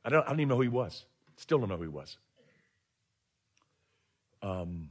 I 0.05 0.09
don't, 0.09 0.25
I 0.25 0.31
don't 0.31 0.41
even 0.41 0.49
know 0.49 0.57
who 0.57 0.63
he 0.63 0.69
was. 0.69 1.05
Still 1.37 1.59
don't 1.59 1.69
know 1.69 1.77
who 1.77 1.83
he 1.83 1.89
was. 1.89 2.17
Um, 4.41 4.89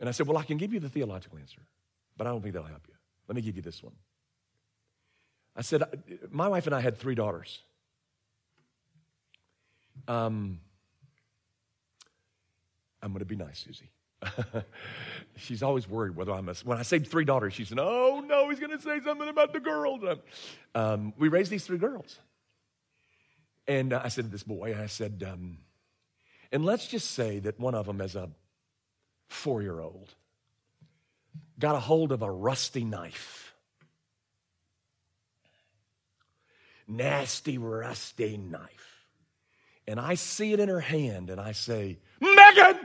and 0.00 0.08
I 0.08 0.12
said, 0.12 0.26
Well, 0.26 0.36
I 0.36 0.42
can 0.42 0.58
give 0.58 0.72
you 0.72 0.80
the 0.80 0.88
theological 0.88 1.38
answer, 1.38 1.60
but 2.16 2.26
I 2.26 2.30
don't 2.30 2.42
think 2.42 2.54
that'll 2.54 2.68
help 2.68 2.86
you. 2.88 2.94
Let 3.26 3.36
me 3.36 3.42
give 3.42 3.56
you 3.56 3.62
this 3.62 3.82
one. 3.82 3.94
I 5.56 5.62
said, 5.62 5.82
my 6.30 6.46
wife 6.46 6.66
and 6.66 6.74
I 6.74 6.80
had 6.80 6.96
three 6.98 7.16
daughters. 7.16 7.60
Um, 10.06 10.60
I'm 13.02 13.10
going 13.10 13.20
to 13.20 13.24
be 13.24 13.36
nice, 13.36 13.60
Susie. 13.60 13.90
she's 15.36 15.62
always 15.62 15.88
worried 15.88 16.16
whether 16.16 16.32
I'm 16.32 16.48
a. 16.48 16.54
When 16.64 16.78
I 16.78 16.82
say 16.82 16.98
three 16.98 17.24
daughters, 17.24 17.54
she 17.54 17.64
said, 17.64 17.78
"Oh 17.80 18.22
no, 18.26 18.48
he's 18.50 18.58
going 18.58 18.76
to 18.76 18.80
say 18.80 19.00
something 19.00 19.28
about 19.28 19.52
the 19.52 19.60
girls." 19.60 20.02
Um, 20.74 21.12
we 21.18 21.28
raised 21.28 21.50
these 21.50 21.64
three 21.64 21.78
girls, 21.78 22.18
and 23.66 23.92
uh, 23.92 24.00
I 24.02 24.08
said 24.08 24.24
to 24.24 24.30
this 24.30 24.42
boy, 24.42 24.76
I 24.80 24.86
said, 24.86 25.24
um, 25.26 25.58
and 26.50 26.64
let's 26.64 26.86
just 26.88 27.12
say 27.12 27.38
that 27.40 27.60
one 27.60 27.74
of 27.74 27.86
them, 27.86 28.00
as 28.00 28.16
a 28.16 28.28
four-year-old, 29.28 30.14
got 31.58 31.76
a 31.76 31.80
hold 31.80 32.10
of 32.10 32.22
a 32.22 32.30
rusty 32.30 32.82
knife, 32.82 33.54
nasty, 36.88 37.56
rusty 37.56 38.36
knife, 38.36 39.06
and 39.86 40.00
I 40.00 40.16
see 40.16 40.52
it 40.52 40.60
in 40.60 40.68
her 40.68 40.80
hand, 40.80 41.30
and 41.30 41.40
I 41.40 41.52
say, 41.52 41.98
Megan. 42.20 42.77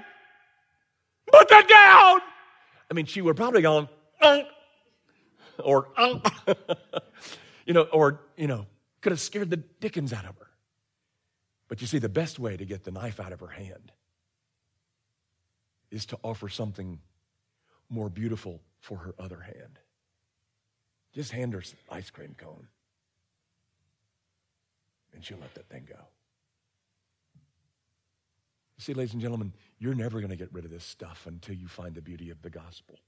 Put 1.34 1.50
that 1.50 1.68
down. 1.68 2.22
I 2.92 2.94
mean, 2.94 3.08
she 3.08 3.20
would 3.20 3.36
probably 3.36 3.64
go, 3.64 3.90
uh, 4.22 4.42
or, 5.64 5.88
uh, 5.98 6.20
you 7.66 7.74
know, 7.74 7.84
or, 7.92 8.22
you 8.38 8.46
know, 8.46 8.68
could 9.02 9.12
have 9.12 9.20
scared 9.20 9.50
the 9.50 9.58
dickens 9.58 10.14
out 10.14 10.26
of 10.26 10.38
her. 10.38 10.48
But 11.68 11.82
you 11.82 11.88
see, 11.88 11.98
the 11.98 12.08
best 12.08 12.38
way 12.38 12.56
to 12.56 12.66
get 12.66 12.84
the 12.84 12.92
knife 12.92 13.20
out 13.20 13.34
of 13.34 13.40
her 13.40 13.48
hand 13.48 13.92
is 15.90 16.06
to 16.08 16.20
offer 16.22 16.50
something 16.50 17.00
more 17.90 18.10
beautiful 18.10 18.62
for 18.80 19.00
her 19.00 19.16
other 19.18 19.40
hand. 19.40 19.80
Just 21.14 21.32
hand 21.32 21.54
her 21.54 21.64
ice 21.90 22.12
cream 22.12 22.36
cone, 22.38 22.68
and 25.16 25.26
she'll 25.26 25.40
let 25.40 25.56
that 25.56 25.68
thing 25.68 25.88
go. 25.90 26.13
See, 28.80 28.94
ladies 28.94 29.14
and 29.14 29.22
gentlemen, 29.22 29.54
you're 29.80 29.94
never 29.94 30.20
going 30.20 30.32
to 30.32 30.36
get 30.36 30.52
rid 30.52 30.66
of 30.66 30.72
this 30.72 30.84
stuff 30.84 31.26
until 31.28 31.56
you 31.56 31.68
find 31.68 31.96
the 31.96 32.02
beauty 32.02 32.30
of 32.30 32.42
the 32.42 32.50
gospel. 32.50 33.00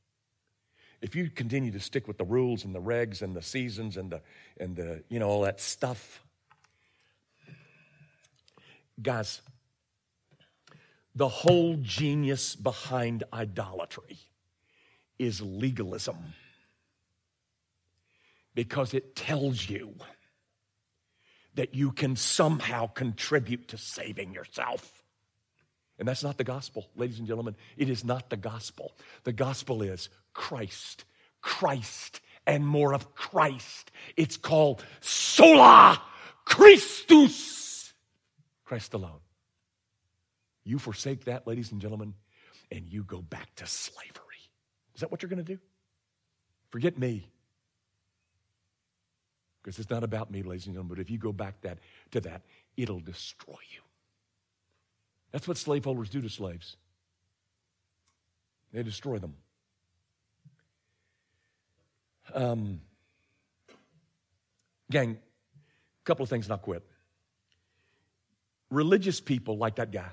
If 1.02 1.16
you 1.16 1.30
continue 1.30 1.72
to 1.72 1.80
stick 1.80 2.08
with 2.08 2.18
the 2.18 2.24
rules 2.24 2.64
and 2.64 2.74
the 2.74 2.82
regs 2.82 3.22
and 3.22 3.36
the 3.36 3.42
seasons 3.42 3.98
and 3.98 4.12
the 4.12 4.22
and 4.60 4.76
the 4.76 5.04
you 5.10 5.20
know 5.20 5.28
all 5.28 5.42
that 5.42 5.60
stuff, 5.60 6.24
guys, 9.02 9.42
the 11.14 11.28
whole 11.28 11.78
genius 11.82 12.56
behind 12.56 13.24
idolatry 13.34 14.18
is 15.20 15.42
legalism. 15.42 16.18
Because 18.54 18.94
it 18.94 19.16
tells 19.16 19.70
you 19.70 19.96
that 21.56 21.76
you 21.76 21.92
can 21.92 22.16
somehow 22.16 22.88
contribute 22.88 23.70
to 23.70 23.78
saving 23.78 24.34
yourself. 24.34 25.05
And 25.98 26.08
that's 26.08 26.24
not 26.24 26.38
the 26.38 26.44
gospel, 26.44 26.88
ladies 26.96 27.20
and 27.20 27.28
gentlemen. 27.28 27.56
It 27.78 27.90
is 27.90 28.04
not 28.04 28.30
the 28.30 28.38
gospel. 28.38 28.98
The 29.24 29.34
gospel 29.34 29.82
is 29.82 30.10
Christ, 30.34 31.06
Christ, 31.42 32.20
and 32.46 32.68
more 32.68 32.94
of 32.94 33.16
Christ. 33.16 33.92
It's 34.18 34.38
called 34.38 34.84
sola 35.00 36.02
Christus, 36.46 37.94
Christ 38.66 38.94
alone. 38.94 39.20
You 40.64 40.80
forsake 40.80 41.26
that, 41.26 41.48
ladies 41.48 41.72
and 41.72 41.82
gentlemen, 41.82 42.14
and 42.72 42.88
you 42.88 43.04
go 43.04 43.22
back 43.22 43.54
to 43.56 43.68
slavery. 43.68 44.22
Is 44.96 45.02
that 45.02 45.12
what 45.12 45.22
you're 45.22 45.30
going 45.30 45.44
to 45.44 45.56
do? 45.56 45.60
Forget 46.72 46.98
me. 46.98 47.30
Because 49.62 49.80
it's 49.80 49.90
not 49.90 50.04
about 50.04 50.30
me, 50.30 50.44
ladies 50.44 50.66
and 50.66 50.76
gentlemen, 50.76 50.96
but 50.96 51.02
if 51.02 51.10
you 51.10 51.18
go 51.18 51.32
back 51.32 51.62
that, 51.62 51.80
to 52.12 52.22
that, 52.22 52.44
it'll 52.78 53.00
destroy 53.00 53.58
you. 53.74 53.82
That's 55.32 55.48
what 55.48 55.58
slaveholders 55.58 56.10
do 56.10 56.22
to 56.22 56.30
slaves. 56.30 56.78
They 58.72 58.84
destroy 58.84 59.20
them. 59.20 59.36
Um, 62.34 62.82
gang, 64.92 65.12
a 65.12 66.04
couple 66.06 66.24
of 66.24 66.30
things 66.30 66.46
and 66.46 66.54
I'll 66.54 66.58
quit. 66.58 66.84
Religious 68.70 69.22
people 69.22 69.58
like 69.58 69.76
that 69.76 69.92
guy. 69.92 70.10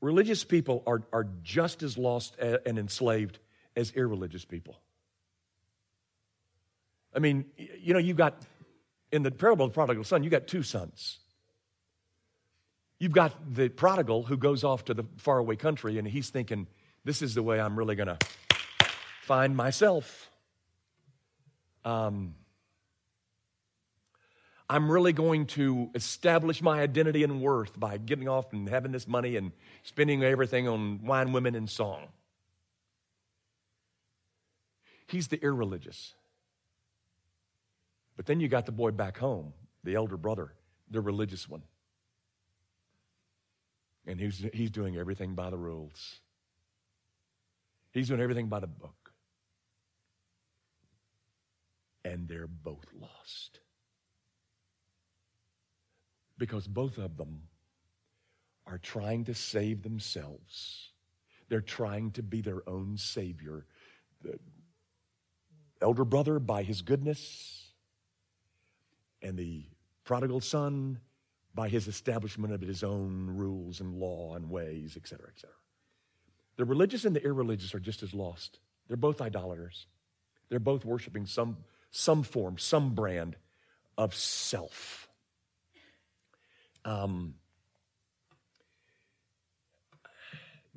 Religious 0.00 0.44
people 0.44 0.82
are, 0.86 1.02
are 1.12 1.26
just 1.42 1.82
as 1.82 1.96
lost 1.96 2.36
and 2.38 2.78
enslaved 2.78 3.38
as 3.76 3.92
irreligious 3.92 4.44
people. 4.44 4.80
I 7.14 7.18
mean, 7.18 7.46
you 7.56 7.94
know, 7.94 7.98
you've 7.98 8.16
got, 8.16 8.42
in 9.10 9.22
the 9.22 9.30
parable 9.30 9.64
of 9.64 9.72
the 9.72 9.74
prodigal 9.74 10.04
son, 10.04 10.22
you 10.22 10.30
got 10.30 10.46
two 10.46 10.62
sons. 10.62 11.18
You've 12.98 13.12
got 13.12 13.54
the 13.54 13.68
prodigal 13.68 14.22
who 14.22 14.36
goes 14.36 14.64
off 14.64 14.86
to 14.86 14.94
the 14.94 15.04
faraway 15.18 15.56
country 15.56 15.98
and 15.98 16.08
he's 16.08 16.30
thinking, 16.30 16.66
this 17.04 17.22
is 17.22 17.34
the 17.34 17.42
way 17.42 17.60
I'm 17.60 17.78
really 17.78 17.94
going 17.94 18.08
to 18.08 18.18
find 19.22 19.56
myself. 19.56 20.30
Um, 21.84 22.34
I'm 24.68 24.90
really 24.90 25.12
going 25.12 25.46
to 25.46 25.90
establish 25.94 26.60
my 26.60 26.80
identity 26.80 27.22
and 27.22 27.40
worth 27.40 27.78
by 27.78 27.98
getting 27.98 28.28
off 28.28 28.52
and 28.52 28.68
having 28.68 28.90
this 28.92 29.06
money 29.06 29.36
and 29.36 29.52
spending 29.84 30.24
everything 30.24 30.66
on 30.66 31.04
wine, 31.04 31.32
women, 31.32 31.54
and 31.54 31.70
song. 31.70 32.08
He's 35.06 35.28
the 35.28 35.40
irreligious. 35.40 36.14
But 38.16 38.26
then 38.26 38.40
you 38.40 38.48
got 38.48 38.66
the 38.66 38.72
boy 38.72 38.90
back 38.90 39.18
home, 39.18 39.52
the 39.84 39.94
elder 39.94 40.16
brother, 40.16 40.52
the 40.90 41.00
religious 41.00 41.48
one. 41.48 41.62
And 44.06 44.20
he's, 44.20 44.44
he's 44.52 44.70
doing 44.70 44.96
everything 44.96 45.34
by 45.34 45.50
the 45.50 45.56
rules. 45.56 46.20
He's 47.92 48.08
doing 48.08 48.20
everything 48.20 48.48
by 48.48 48.60
the 48.60 48.66
book. 48.66 49.12
And 52.04 52.28
they're 52.28 52.46
both 52.46 52.86
lost. 53.00 53.60
Because 56.38 56.68
both 56.68 56.98
of 56.98 57.16
them 57.16 57.42
are 58.66 58.78
trying 58.78 59.24
to 59.24 59.34
save 59.34 59.82
themselves. 59.82 60.90
They're 61.48 61.60
trying 61.60 62.12
to 62.12 62.22
be 62.22 62.40
their 62.40 62.68
own 62.68 62.96
savior. 62.96 63.64
The 64.22 64.38
elder 65.80 66.04
brother 66.04 66.38
by 66.38 66.62
his 66.62 66.82
goodness, 66.82 67.70
and 69.22 69.36
the 69.36 69.64
prodigal 70.04 70.40
son 70.40 71.00
by 71.56 71.70
his 71.70 71.88
establishment 71.88 72.52
of 72.52 72.60
his 72.60 72.84
own 72.84 73.30
rules 73.30 73.80
and 73.80 73.94
law 73.94 74.34
and 74.34 74.50
ways, 74.50 74.94
etc., 74.94 75.28
etc. 75.34 75.50
The 76.56 76.66
religious 76.66 77.06
and 77.06 77.16
the 77.16 77.24
irreligious 77.24 77.74
are 77.74 77.80
just 77.80 78.02
as 78.02 78.12
lost. 78.12 78.60
They're 78.86 78.96
both 78.98 79.22
idolaters. 79.22 79.86
They're 80.50 80.58
both 80.60 80.84
worshiping 80.84 81.24
some, 81.24 81.56
some 81.90 82.22
form, 82.22 82.58
some 82.58 82.94
brand 82.94 83.36
of 83.96 84.14
self. 84.14 85.08
Um, 86.84 87.34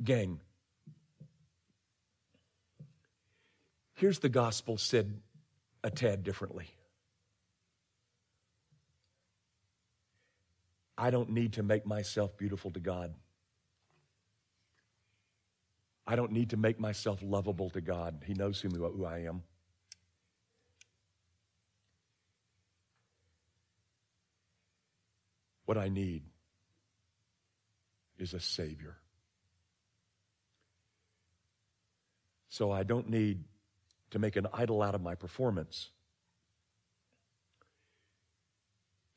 gang, 0.02 0.40
here's 3.96 4.20
the 4.20 4.30
gospel 4.30 4.78
said 4.78 5.20
a 5.84 5.92
tad 5.92 6.24
differently. 6.24 6.68
I 11.00 11.12
don't 11.12 11.30
need 11.30 11.54
to 11.54 11.64
make 11.64 11.86
myself 11.86 12.38
beautiful 12.38 12.72
to 12.72 12.80
God. 12.82 13.14
I 16.06 16.18
don't 16.18 16.34
need 16.34 16.50
to 16.50 16.58
make 16.58 16.78
myself 16.78 17.20
lovable 17.24 17.70
to 17.70 17.80
God. 17.80 18.26
He 18.28 18.34
knows 18.34 18.60
who, 18.60 19.06
I 19.06 19.20
am. 19.20 19.44
What 25.66 25.78
I 25.78 25.88
need 25.88 26.24
is 28.18 28.34
a 28.34 28.40
Savior. 28.42 28.98
So 32.50 32.72
I 32.72 32.84
don't 32.84 33.08
need 33.08 33.46
to 34.12 34.20
make 34.20 34.36
an 34.36 34.48
idol 34.52 34.82
out 34.82 34.96
of 34.96 35.02
my 35.02 35.16
performance. 35.16 35.92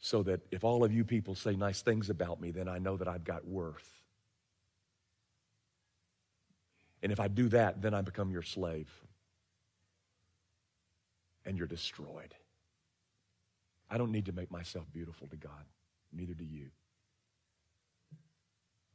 So 0.02 0.24
that 0.24 0.40
if 0.50 0.64
all 0.64 0.82
of 0.84 0.92
you 0.92 1.04
people 1.04 1.36
say 1.36 1.54
nice 1.54 1.80
things 1.80 2.10
about 2.10 2.40
me, 2.40 2.50
then 2.50 2.68
I 2.68 2.78
know 2.78 2.96
that 2.96 3.06
I've 3.06 3.24
got 3.24 3.46
worth. 3.46 3.88
And 7.02 7.12
if 7.12 7.20
I 7.20 7.28
do 7.28 7.48
that, 7.50 7.80
then 7.80 7.94
I 7.94 8.02
become 8.02 8.30
your 8.30 8.42
slave. 8.42 8.90
And 11.46 11.56
you're 11.56 11.68
destroyed. 11.68 12.34
I 13.88 13.96
don't 13.96 14.10
need 14.10 14.26
to 14.26 14.32
make 14.32 14.50
myself 14.50 14.84
beautiful 14.92 15.28
to 15.28 15.36
God, 15.36 15.64
neither 16.12 16.34
do 16.34 16.44
you. 16.44 16.66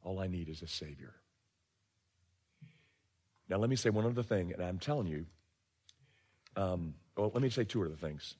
All 0.04 0.20
I 0.20 0.26
need 0.26 0.50
is 0.50 0.60
a 0.62 0.68
Savior. 0.68 1.14
Now, 3.48 3.56
let 3.56 3.70
me 3.70 3.76
say 3.76 3.88
one 3.88 4.04
other 4.04 4.22
thing, 4.22 4.52
and 4.52 4.62
I'm 4.62 4.78
telling 4.78 5.06
you, 5.06 5.24
Um, 6.56 6.94
well, 7.16 7.30
let 7.32 7.42
me 7.42 7.50
say 7.50 7.64
two 7.64 7.82
other 7.84 7.96
things. 7.96 8.34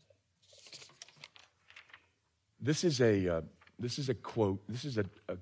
This 2.61 2.85
is 2.85 3.01
a 3.01 3.37
uh, 3.37 3.41
this 3.79 3.99
is 3.99 4.09
a 4.09 4.15
quote. 4.15 4.61
This 4.69 4.85
is 4.85 4.99
a, 4.99 5.05
a, 5.29 5.37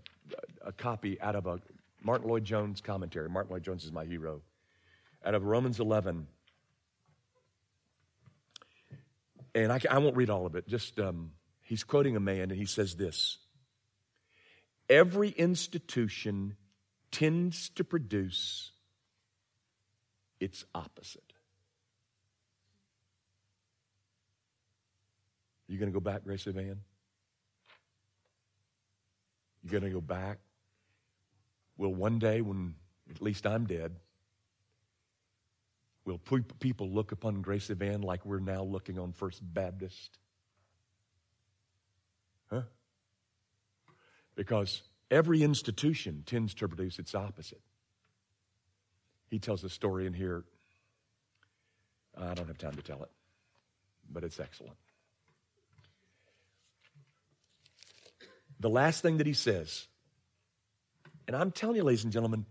a 0.66 0.72
copy 0.72 1.20
out 1.20 1.34
of 1.34 1.46
a 1.46 1.58
Martyn 2.02 2.28
Lloyd-Jones 2.28 2.82
commentary. 2.82 3.28
Martyn 3.28 3.52
Lloyd-Jones 3.52 3.84
is 3.84 3.92
my 3.92 4.04
hero. 4.04 4.42
Out 5.24 5.34
of 5.34 5.44
Romans 5.44 5.80
11. 5.80 6.26
And 9.54 9.72
I, 9.72 9.80
I 9.90 9.98
won't 9.98 10.16
read 10.16 10.28
all 10.28 10.44
of 10.44 10.54
it. 10.54 10.68
Just 10.68 11.00
um, 11.00 11.32
he's 11.62 11.82
quoting 11.82 12.14
a 12.14 12.20
man, 12.20 12.50
and 12.50 12.52
he 12.52 12.66
says 12.66 12.96
this: 12.96 13.38
Every 14.90 15.30
institution 15.30 16.56
tends 17.10 17.70
to 17.70 17.84
produce 17.84 18.72
its 20.38 20.66
opposite. 20.74 21.32
Are 25.68 25.72
You 25.72 25.78
going 25.78 25.90
to 25.90 25.94
go 25.94 26.00
back, 26.00 26.22
Grace 26.24 26.46
Evan? 26.46 26.82
You 29.66 29.72
going 29.72 29.82
to 29.82 29.90
go 29.90 30.00
back? 30.00 30.38
Will 31.76 31.92
one 31.92 32.20
day, 32.20 32.40
when 32.40 32.76
at 33.10 33.20
least 33.20 33.48
I'm 33.48 33.66
dead, 33.66 33.96
will 36.04 36.20
people 36.60 36.88
look 36.88 37.10
upon 37.10 37.42
Grace 37.42 37.68
Evan 37.68 38.02
like 38.02 38.24
we're 38.24 38.38
now 38.38 38.62
looking 38.62 38.96
on 38.96 39.12
First 39.12 39.40
Baptist? 39.42 40.18
Huh? 42.48 42.62
Because 44.36 44.82
every 45.10 45.42
institution 45.42 46.22
tends 46.24 46.54
to 46.54 46.68
produce 46.68 47.00
its 47.00 47.12
opposite. 47.16 47.60
He 49.30 49.40
tells 49.40 49.64
a 49.64 49.68
story 49.68 50.06
in 50.06 50.12
here. 50.12 50.44
I 52.16 52.34
don't 52.34 52.46
have 52.46 52.58
time 52.58 52.76
to 52.76 52.82
tell 52.82 53.02
it, 53.02 53.10
but 54.12 54.22
it's 54.22 54.38
excellent. 54.38 54.76
The 58.60 58.70
last 58.70 59.02
thing 59.02 59.18
that 59.18 59.26
he 59.26 59.34
says, 59.34 59.86
and 61.26 61.36
I'm 61.36 61.50
telling 61.50 61.76
you, 61.76 61.84
ladies 61.84 62.04
and 62.04 62.12
gentlemen, 62.12 62.46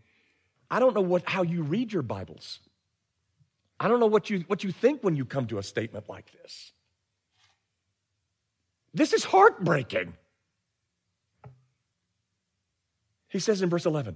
I 0.70 0.80
don't 0.80 0.94
know 0.94 1.02
what, 1.02 1.28
how 1.28 1.44
you 1.44 1.64
read 1.64 1.92
your 1.94 2.04
Bibles. 2.04 2.60
I 3.80 3.88
don't 3.88 4.00
know 4.00 4.08
what 4.08 4.30
you, 4.30 4.44
what 4.48 4.64
you 4.64 4.72
think 4.72 5.04
when 5.04 5.16
you 5.16 5.26
come 5.26 5.48
to 5.48 5.58
a 5.58 5.64
statement 5.64 6.08
like 6.08 6.32
this. 6.32 6.72
This 8.94 9.14
is 9.14 9.24
heartbreaking. 9.24 10.14
He 13.28 13.40
says 13.40 13.62
in 13.62 13.70
verse 13.70 13.86
11, 13.86 14.16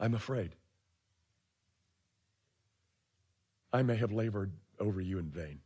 I'm 0.00 0.14
afraid. 0.14 0.57
I 3.72 3.82
may 3.82 3.96
have 3.96 4.12
labored 4.12 4.52
over 4.80 5.00
you 5.00 5.18
in 5.18 5.30
vain. 5.30 5.60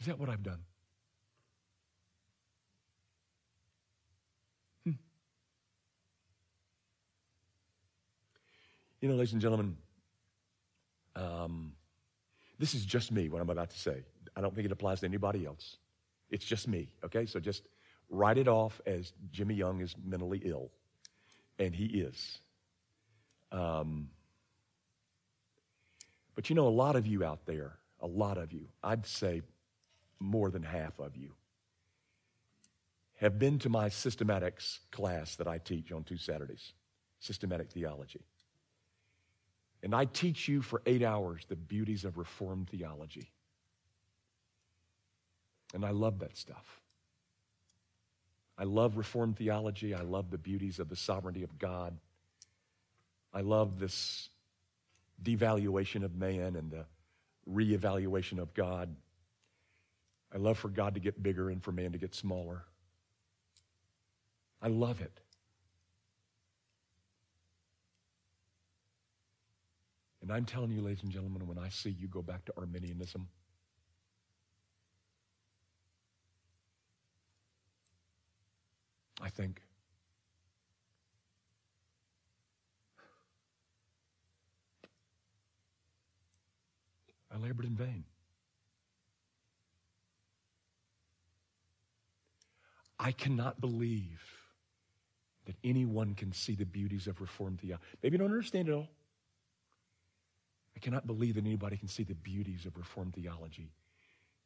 Is 0.00 0.06
that 0.06 0.18
what 0.18 0.28
I've 0.28 0.42
done? 0.42 0.58
Hmm. 4.84 4.90
You 9.00 9.08
know, 9.08 9.14
ladies 9.14 9.32
and 9.32 9.40
gentlemen, 9.40 9.76
um, 11.14 11.72
this 12.58 12.74
is 12.74 12.84
just 12.84 13.12
me, 13.12 13.28
what 13.28 13.40
I'm 13.40 13.48
about 13.48 13.70
to 13.70 13.78
say. 13.78 14.02
I 14.36 14.40
don't 14.40 14.52
think 14.52 14.66
it 14.66 14.72
applies 14.72 14.98
to 15.00 15.06
anybody 15.06 15.46
else. 15.46 15.76
It's 16.30 16.44
just 16.44 16.66
me, 16.66 16.88
okay? 17.04 17.24
So 17.24 17.38
just 17.38 17.68
write 18.12 18.36
it 18.36 18.46
off 18.46 18.80
as 18.86 19.12
Jimmy 19.32 19.54
Young 19.54 19.80
is 19.80 19.96
mentally 20.04 20.42
ill. 20.44 20.70
And 21.58 21.74
he 21.74 21.86
is. 21.86 22.38
Um, 23.50 24.10
but 26.34 26.48
you 26.48 26.54
know, 26.54 26.68
a 26.68 26.70
lot 26.70 26.94
of 26.94 27.06
you 27.06 27.24
out 27.24 27.46
there, 27.46 27.72
a 28.00 28.06
lot 28.06 28.38
of 28.38 28.52
you, 28.52 28.68
I'd 28.82 29.06
say 29.06 29.42
more 30.20 30.50
than 30.50 30.62
half 30.62 30.98
of 31.00 31.16
you, 31.16 31.32
have 33.16 33.38
been 33.38 33.58
to 33.60 33.68
my 33.68 33.88
systematics 33.88 34.80
class 34.90 35.36
that 35.36 35.48
I 35.48 35.58
teach 35.58 35.92
on 35.92 36.04
two 36.04 36.16
Saturdays, 36.16 36.72
systematic 37.20 37.70
theology. 37.70 38.20
And 39.82 39.94
I 39.94 40.04
teach 40.04 40.48
you 40.48 40.60
for 40.62 40.82
eight 40.86 41.02
hours 41.02 41.42
the 41.48 41.56
beauties 41.56 42.04
of 42.04 42.18
Reformed 42.18 42.68
theology. 42.68 43.30
And 45.74 45.84
I 45.84 45.90
love 45.90 46.18
that 46.18 46.36
stuff. 46.36 46.81
I 48.58 48.64
love 48.64 48.96
Reformed 48.96 49.36
theology. 49.36 49.94
I 49.94 50.02
love 50.02 50.30
the 50.30 50.38
beauties 50.38 50.78
of 50.78 50.88
the 50.88 50.96
sovereignty 50.96 51.42
of 51.42 51.58
God. 51.58 51.96
I 53.32 53.40
love 53.40 53.78
this 53.78 54.28
devaluation 55.22 56.04
of 56.04 56.14
man 56.14 56.56
and 56.56 56.70
the 56.70 56.84
reevaluation 57.48 58.38
of 58.38 58.52
God. 58.54 58.94
I 60.34 60.38
love 60.38 60.58
for 60.58 60.68
God 60.68 60.94
to 60.94 61.00
get 61.00 61.22
bigger 61.22 61.50
and 61.50 61.62
for 61.62 61.72
man 61.72 61.92
to 61.92 61.98
get 61.98 62.14
smaller. 62.14 62.64
I 64.60 64.68
love 64.68 65.00
it. 65.00 65.12
And 70.22 70.30
I'm 70.30 70.44
telling 70.44 70.70
you, 70.70 70.80
ladies 70.82 71.02
and 71.02 71.10
gentlemen, 71.10 71.46
when 71.48 71.58
I 71.58 71.68
see 71.68 71.90
you 71.90 72.06
go 72.06 72.22
back 72.22 72.44
to 72.44 72.52
Arminianism, 72.56 73.26
I 79.22 79.30
think. 79.30 79.62
I 87.32 87.38
labored 87.38 87.64
in 87.64 87.74
vain. 87.74 88.04
I 92.98 93.12
cannot 93.12 93.60
believe 93.60 94.22
that 95.46 95.56
anyone 95.64 96.14
can 96.14 96.32
see 96.32 96.54
the 96.54 96.66
beauties 96.66 97.06
of 97.06 97.20
Reformed 97.20 97.60
theology. 97.60 97.82
Maybe 98.02 98.14
you 98.14 98.18
don't 98.18 98.30
understand 98.30 98.68
it 98.68 98.72
all. 98.72 98.88
I 100.76 100.80
cannot 100.80 101.06
believe 101.06 101.34
that 101.34 101.44
anybody 101.44 101.76
can 101.76 101.88
see 101.88 102.02
the 102.04 102.14
beauties 102.14 102.66
of 102.66 102.76
Reformed 102.76 103.14
theology 103.14 103.72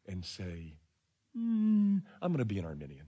and 0.06 0.24
say, 0.24 0.74
mm, 1.36 2.02
I'm 2.22 2.32
going 2.32 2.38
to 2.38 2.44
be 2.44 2.58
an 2.58 2.64
Arminian. 2.64 3.06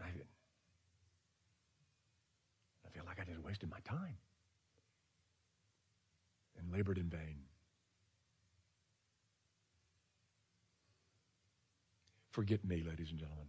I, 0.00 0.08
I 2.86 2.90
feel 2.90 3.04
like 3.06 3.18
I 3.20 3.24
just 3.24 3.37
wasted 3.48 3.70
my 3.70 3.78
time 3.82 4.18
and 6.58 6.70
labored 6.70 6.98
in 6.98 7.08
vain. 7.08 7.38
Forget 12.30 12.62
me, 12.64 12.84
ladies 12.86 13.10
and 13.10 13.18
gentlemen. 13.18 13.46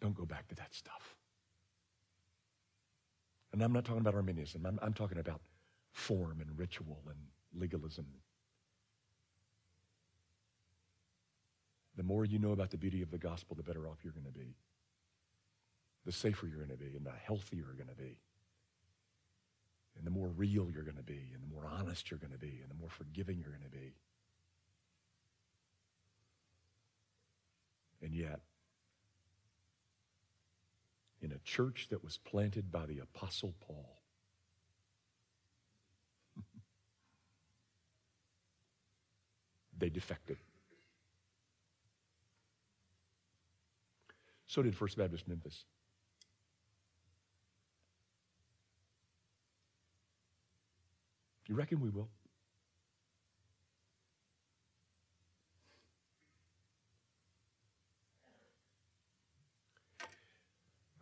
Don't 0.00 0.14
go 0.14 0.24
back 0.24 0.46
to 0.48 0.54
that 0.54 0.72
stuff. 0.72 1.16
And 3.52 3.60
I'm 3.62 3.72
not 3.72 3.84
talking 3.84 4.00
about 4.00 4.14
Arminianism. 4.14 4.64
I'm, 4.64 4.78
I'm 4.80 4.94
talking 4.94 5.18
about 5.18 5.40
form 5.92 6.40
and 6.40 6.56
ritual 6.56 7.02
and 7.08 7.18
legalism 7.60 8.06
The 11.96 12.02
more 12.02 12.24
you 12.24 12.38
know 12.38 12.52
about 12.52 12.70
the 12.70 12.76
beauty 12.76 13.02
of 13.02 13.10
the 13.10 13.18
gospel, 13.18 13.54
the 13.56 13.62
better 13.62 13.86
off 13.86 13.98
you're 14.02 14.12
going 14.12 14.26
to 14.26 14.32
be. 14.32 14.56
The 16.04 16.12
safer 16.12 16.46
you're 16.46 16.58
going 16.58 16.70
to 16.70 16.76
be, 16.76 16.96
and 16.96 17.06
the 17.06 17.12
healthier 17.12 17.64
you're 17.66 17.74
going 17.74 17.88
to 17.88 17.94
be. 17.94 18.18
And 19.96 20.06
the 20.06 20.10
more 20.10 20.28
real 20.28 20.70
you're 20.72 20.82
going 20.82 20.96
to 20.96 21.02
be, 21.02 21.30
and 21.32 21.42
the 21.42 21.54
more 21.54 21.66
honest 21.66 22.10
you're 22.10 22.18
going 22.18 22.32
to 22.32 22.38
be, 22.38 22.60
and 22.62 22.70
the 22.70 22.74
more 22.74 22.90
forgiving 22.90 23.38
you're 23.38 23.52
going 23.52 23.62
to 23.62 23.70
be. 23.70 23.94
And 28.02 28.12
yet, 28.12 28.40
in 31.22 31.32
a 31.32 31.38
church 31.38 31.86
that 31.90 32.04
was 32.04 32.18
planted 32.18 32.70
by 32.70 32.84
the 32.84 32.98
Apostle 32.98 33.54
Paul, 33.60 34.02
they 39.78 39.88
defected. 39.88 40.36
So 44.46 44.62
did 44.62 44.76
First 44.76 44.98
Baptist 44.98 45.26
Memphis. 45.26 45.64
You 51.54 51.58
reckon 51.58 51.78
we 51.78 51.88
will? 51.88 52.08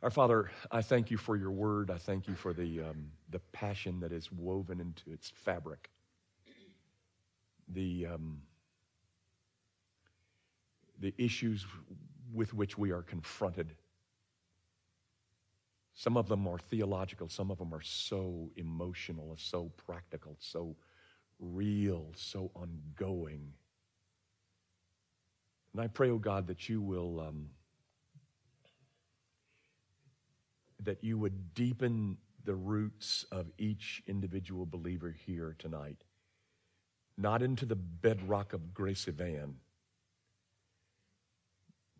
Our 0.02 0.10
Father, 0.10 0.50
I 0.70 0.82
thank 0.82 1.10
you 1.10 1.16
for 1.16 1.36
your 1.36 1.50
word. 1.50 1.90
I 1.90 1.96
thank 1.96 2.28
you 2.28 2.34
for 2.34 2.52
the, 2.52 2.82
um, 2.82 3.12
the 3.30 3.38
passion 3.52 3.98
that 4.00 4.12
is 4.12 4.30
woven 4.30 4.78
into 4.78 5.10
its 5.10 5.30
fabric. 5.30 5.88
The, 7.68 8.08
um, 8.12 8.42
the 11.00 11.14
issues 11.16 11.64
with 12.30 12.52
which 12.52 12.76
we 12.76 12.90
are 12.90 13.00
confronted. 13.00 13.70
Some 15.94 16.16
of 16.16 16.28
them 16.28 16.48
are 16.48 16.58
theological, 16.58 17.28
some 17.28 17.50
of 17.50 17.58
them 17.58 17.74
are 17.74 17.82
so 17.82 18.50
emotional, 18.56 19.36
so 19.38 19.70
practical, 19.76 20.36
so 20.40 20.76
real, 21.38 22.12
so 22.16 22.50
ongoing. 22.54 23.52
And 25.72 25.82
I 25.82 25.86
pray, 25.88 26.10
oh 26.10 26.18
God, 26.18 26.46
that 26.46 26.68
you 26.68 26.80
will. 26.80 27.20
Um, 27.20 27.50
that 30.84 31.02
you 31.04 31.18
would 31.18 31.54
deepen 31.54 32.16
the 32.44 32.54
roots 32.54 33.24
of 33.30 33.46
each 33.58 34.02
individual 34.06 34.66
believer 34.66 35.14
here 35.26 35.54
tonight, 35.58 36.02
not 37.16 37.42
into 37.42 37.64
the 37.64 37.76
bedrock 37.76 38.52
of 38.52 38.74
Grace 38.74 39.06
Evan, 39.06 39.56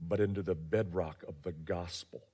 but 0.01 0.20
into 0.20 0.43
the 0.43 0.55
bedrock 0.55 1.22
of 1.28 1.43
the 1.43 1.53
gospel. 1.53 2.24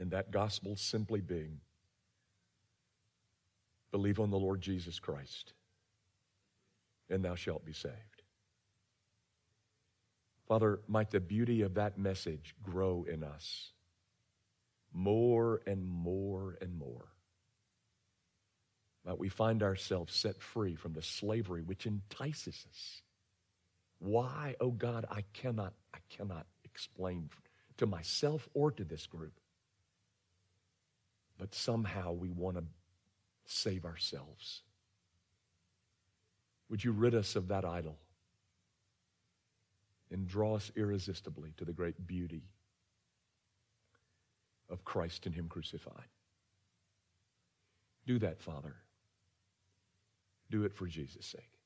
And 0.00 0.10
that 0.12 0.30
gospel 0.30 0.76
simply 0.76 1.20
being 1.20 1.60
believe 3.92 4.18
on 4.18 4.30
the 4.30 4.38
Lord 4.38 4.60
Jesus 4.60 4.98
Christ, 4.98 5.52
and 7.08 7.24
thou 7.24 7.34
shalt 7.34 7.64
be 7.64 7.72
saved. 7.72 8.22
Father, 10.48 10.80
might 10.88 11.10
the 11.10 11.20
beauty 11.20 11.62
of 11.62 11.74
that 11.74 11.98
message 11.98 12.54
grow 12.62 13.04
in 13.08 13.22
us 13.22 13.72
more 14.92 15.60
and 15.66 15.86
more 15.86 16.56
and 16.60 16.76
more. 16.76 17.06
Might 19.04 19.18
we 19.18 19.28
find 19.28 19.62
ourselves 19.62 20.14
set 20.14 20.42
free 20.42 20.74
from 20.74 20.92
the 20.92 21.02
slavery 21.02 21.62
which 21.62 21.86
entices 21.86 22.66
us. 22.68 23.02
Why, 23.98 24.56
oh 24.60 24.70
God, 24.70 25.06
I 25.10 25.24
cannot, 25.32 25.74
I 25.94 25.98
cannot 26.08 26.46
explain 26.64 27.30
to 27.76 27.86
myself 27.86 28.48
or 28.54 28.70
to 28.72 28.84
this 28.84 29.06
group. 29.06 29.38
But 31.40 31.54
somehow 31.54 32.12
we 32.12 32.30
want 32.30 32.58
to 32.58 32.64
save 33.46 33.84
ourselves. 33.84 34.60
Would 36.68 36.84
you 36.84 36.92
rid 36.92 37.14
us 37.14 37.34
of 37.34 37.48
that 37.48 37.64
idol 37.64 37.96
and 40.10 40.28
draw 40.28 40.56
us 40.56 40.70
irresistibly 40.76 41.52
to 41.56 41.64
the 41.64 41.72
great 41.72 42.06
beauty 42.06 42.42
of 44.68 44.84
Christ 44.84 45.26
and 45.26 45.34
Him 45.34 45.48
crucified. 45.48 46.08
Do 48.06 48.18
that, 48.20 48.40
Father. 48.40 48.76
Do 50.50 50.64
it 50.64 50.74
for 50.74 50.86
Jesus' 50.86 51.26
sake. 51.26 51.58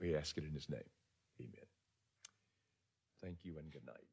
We 0.00 0.16
ask 0.16 0.36
it 0.36 0.44
in 0.44 0.52
His 0.52 0.68
name. 0.68 0.80
Amen. 1.40 1.66
Thank 3.22 3.38
you 3.44 3.54
and 3.58 3.70
good 3.70 3.86
night. 3.86 4.06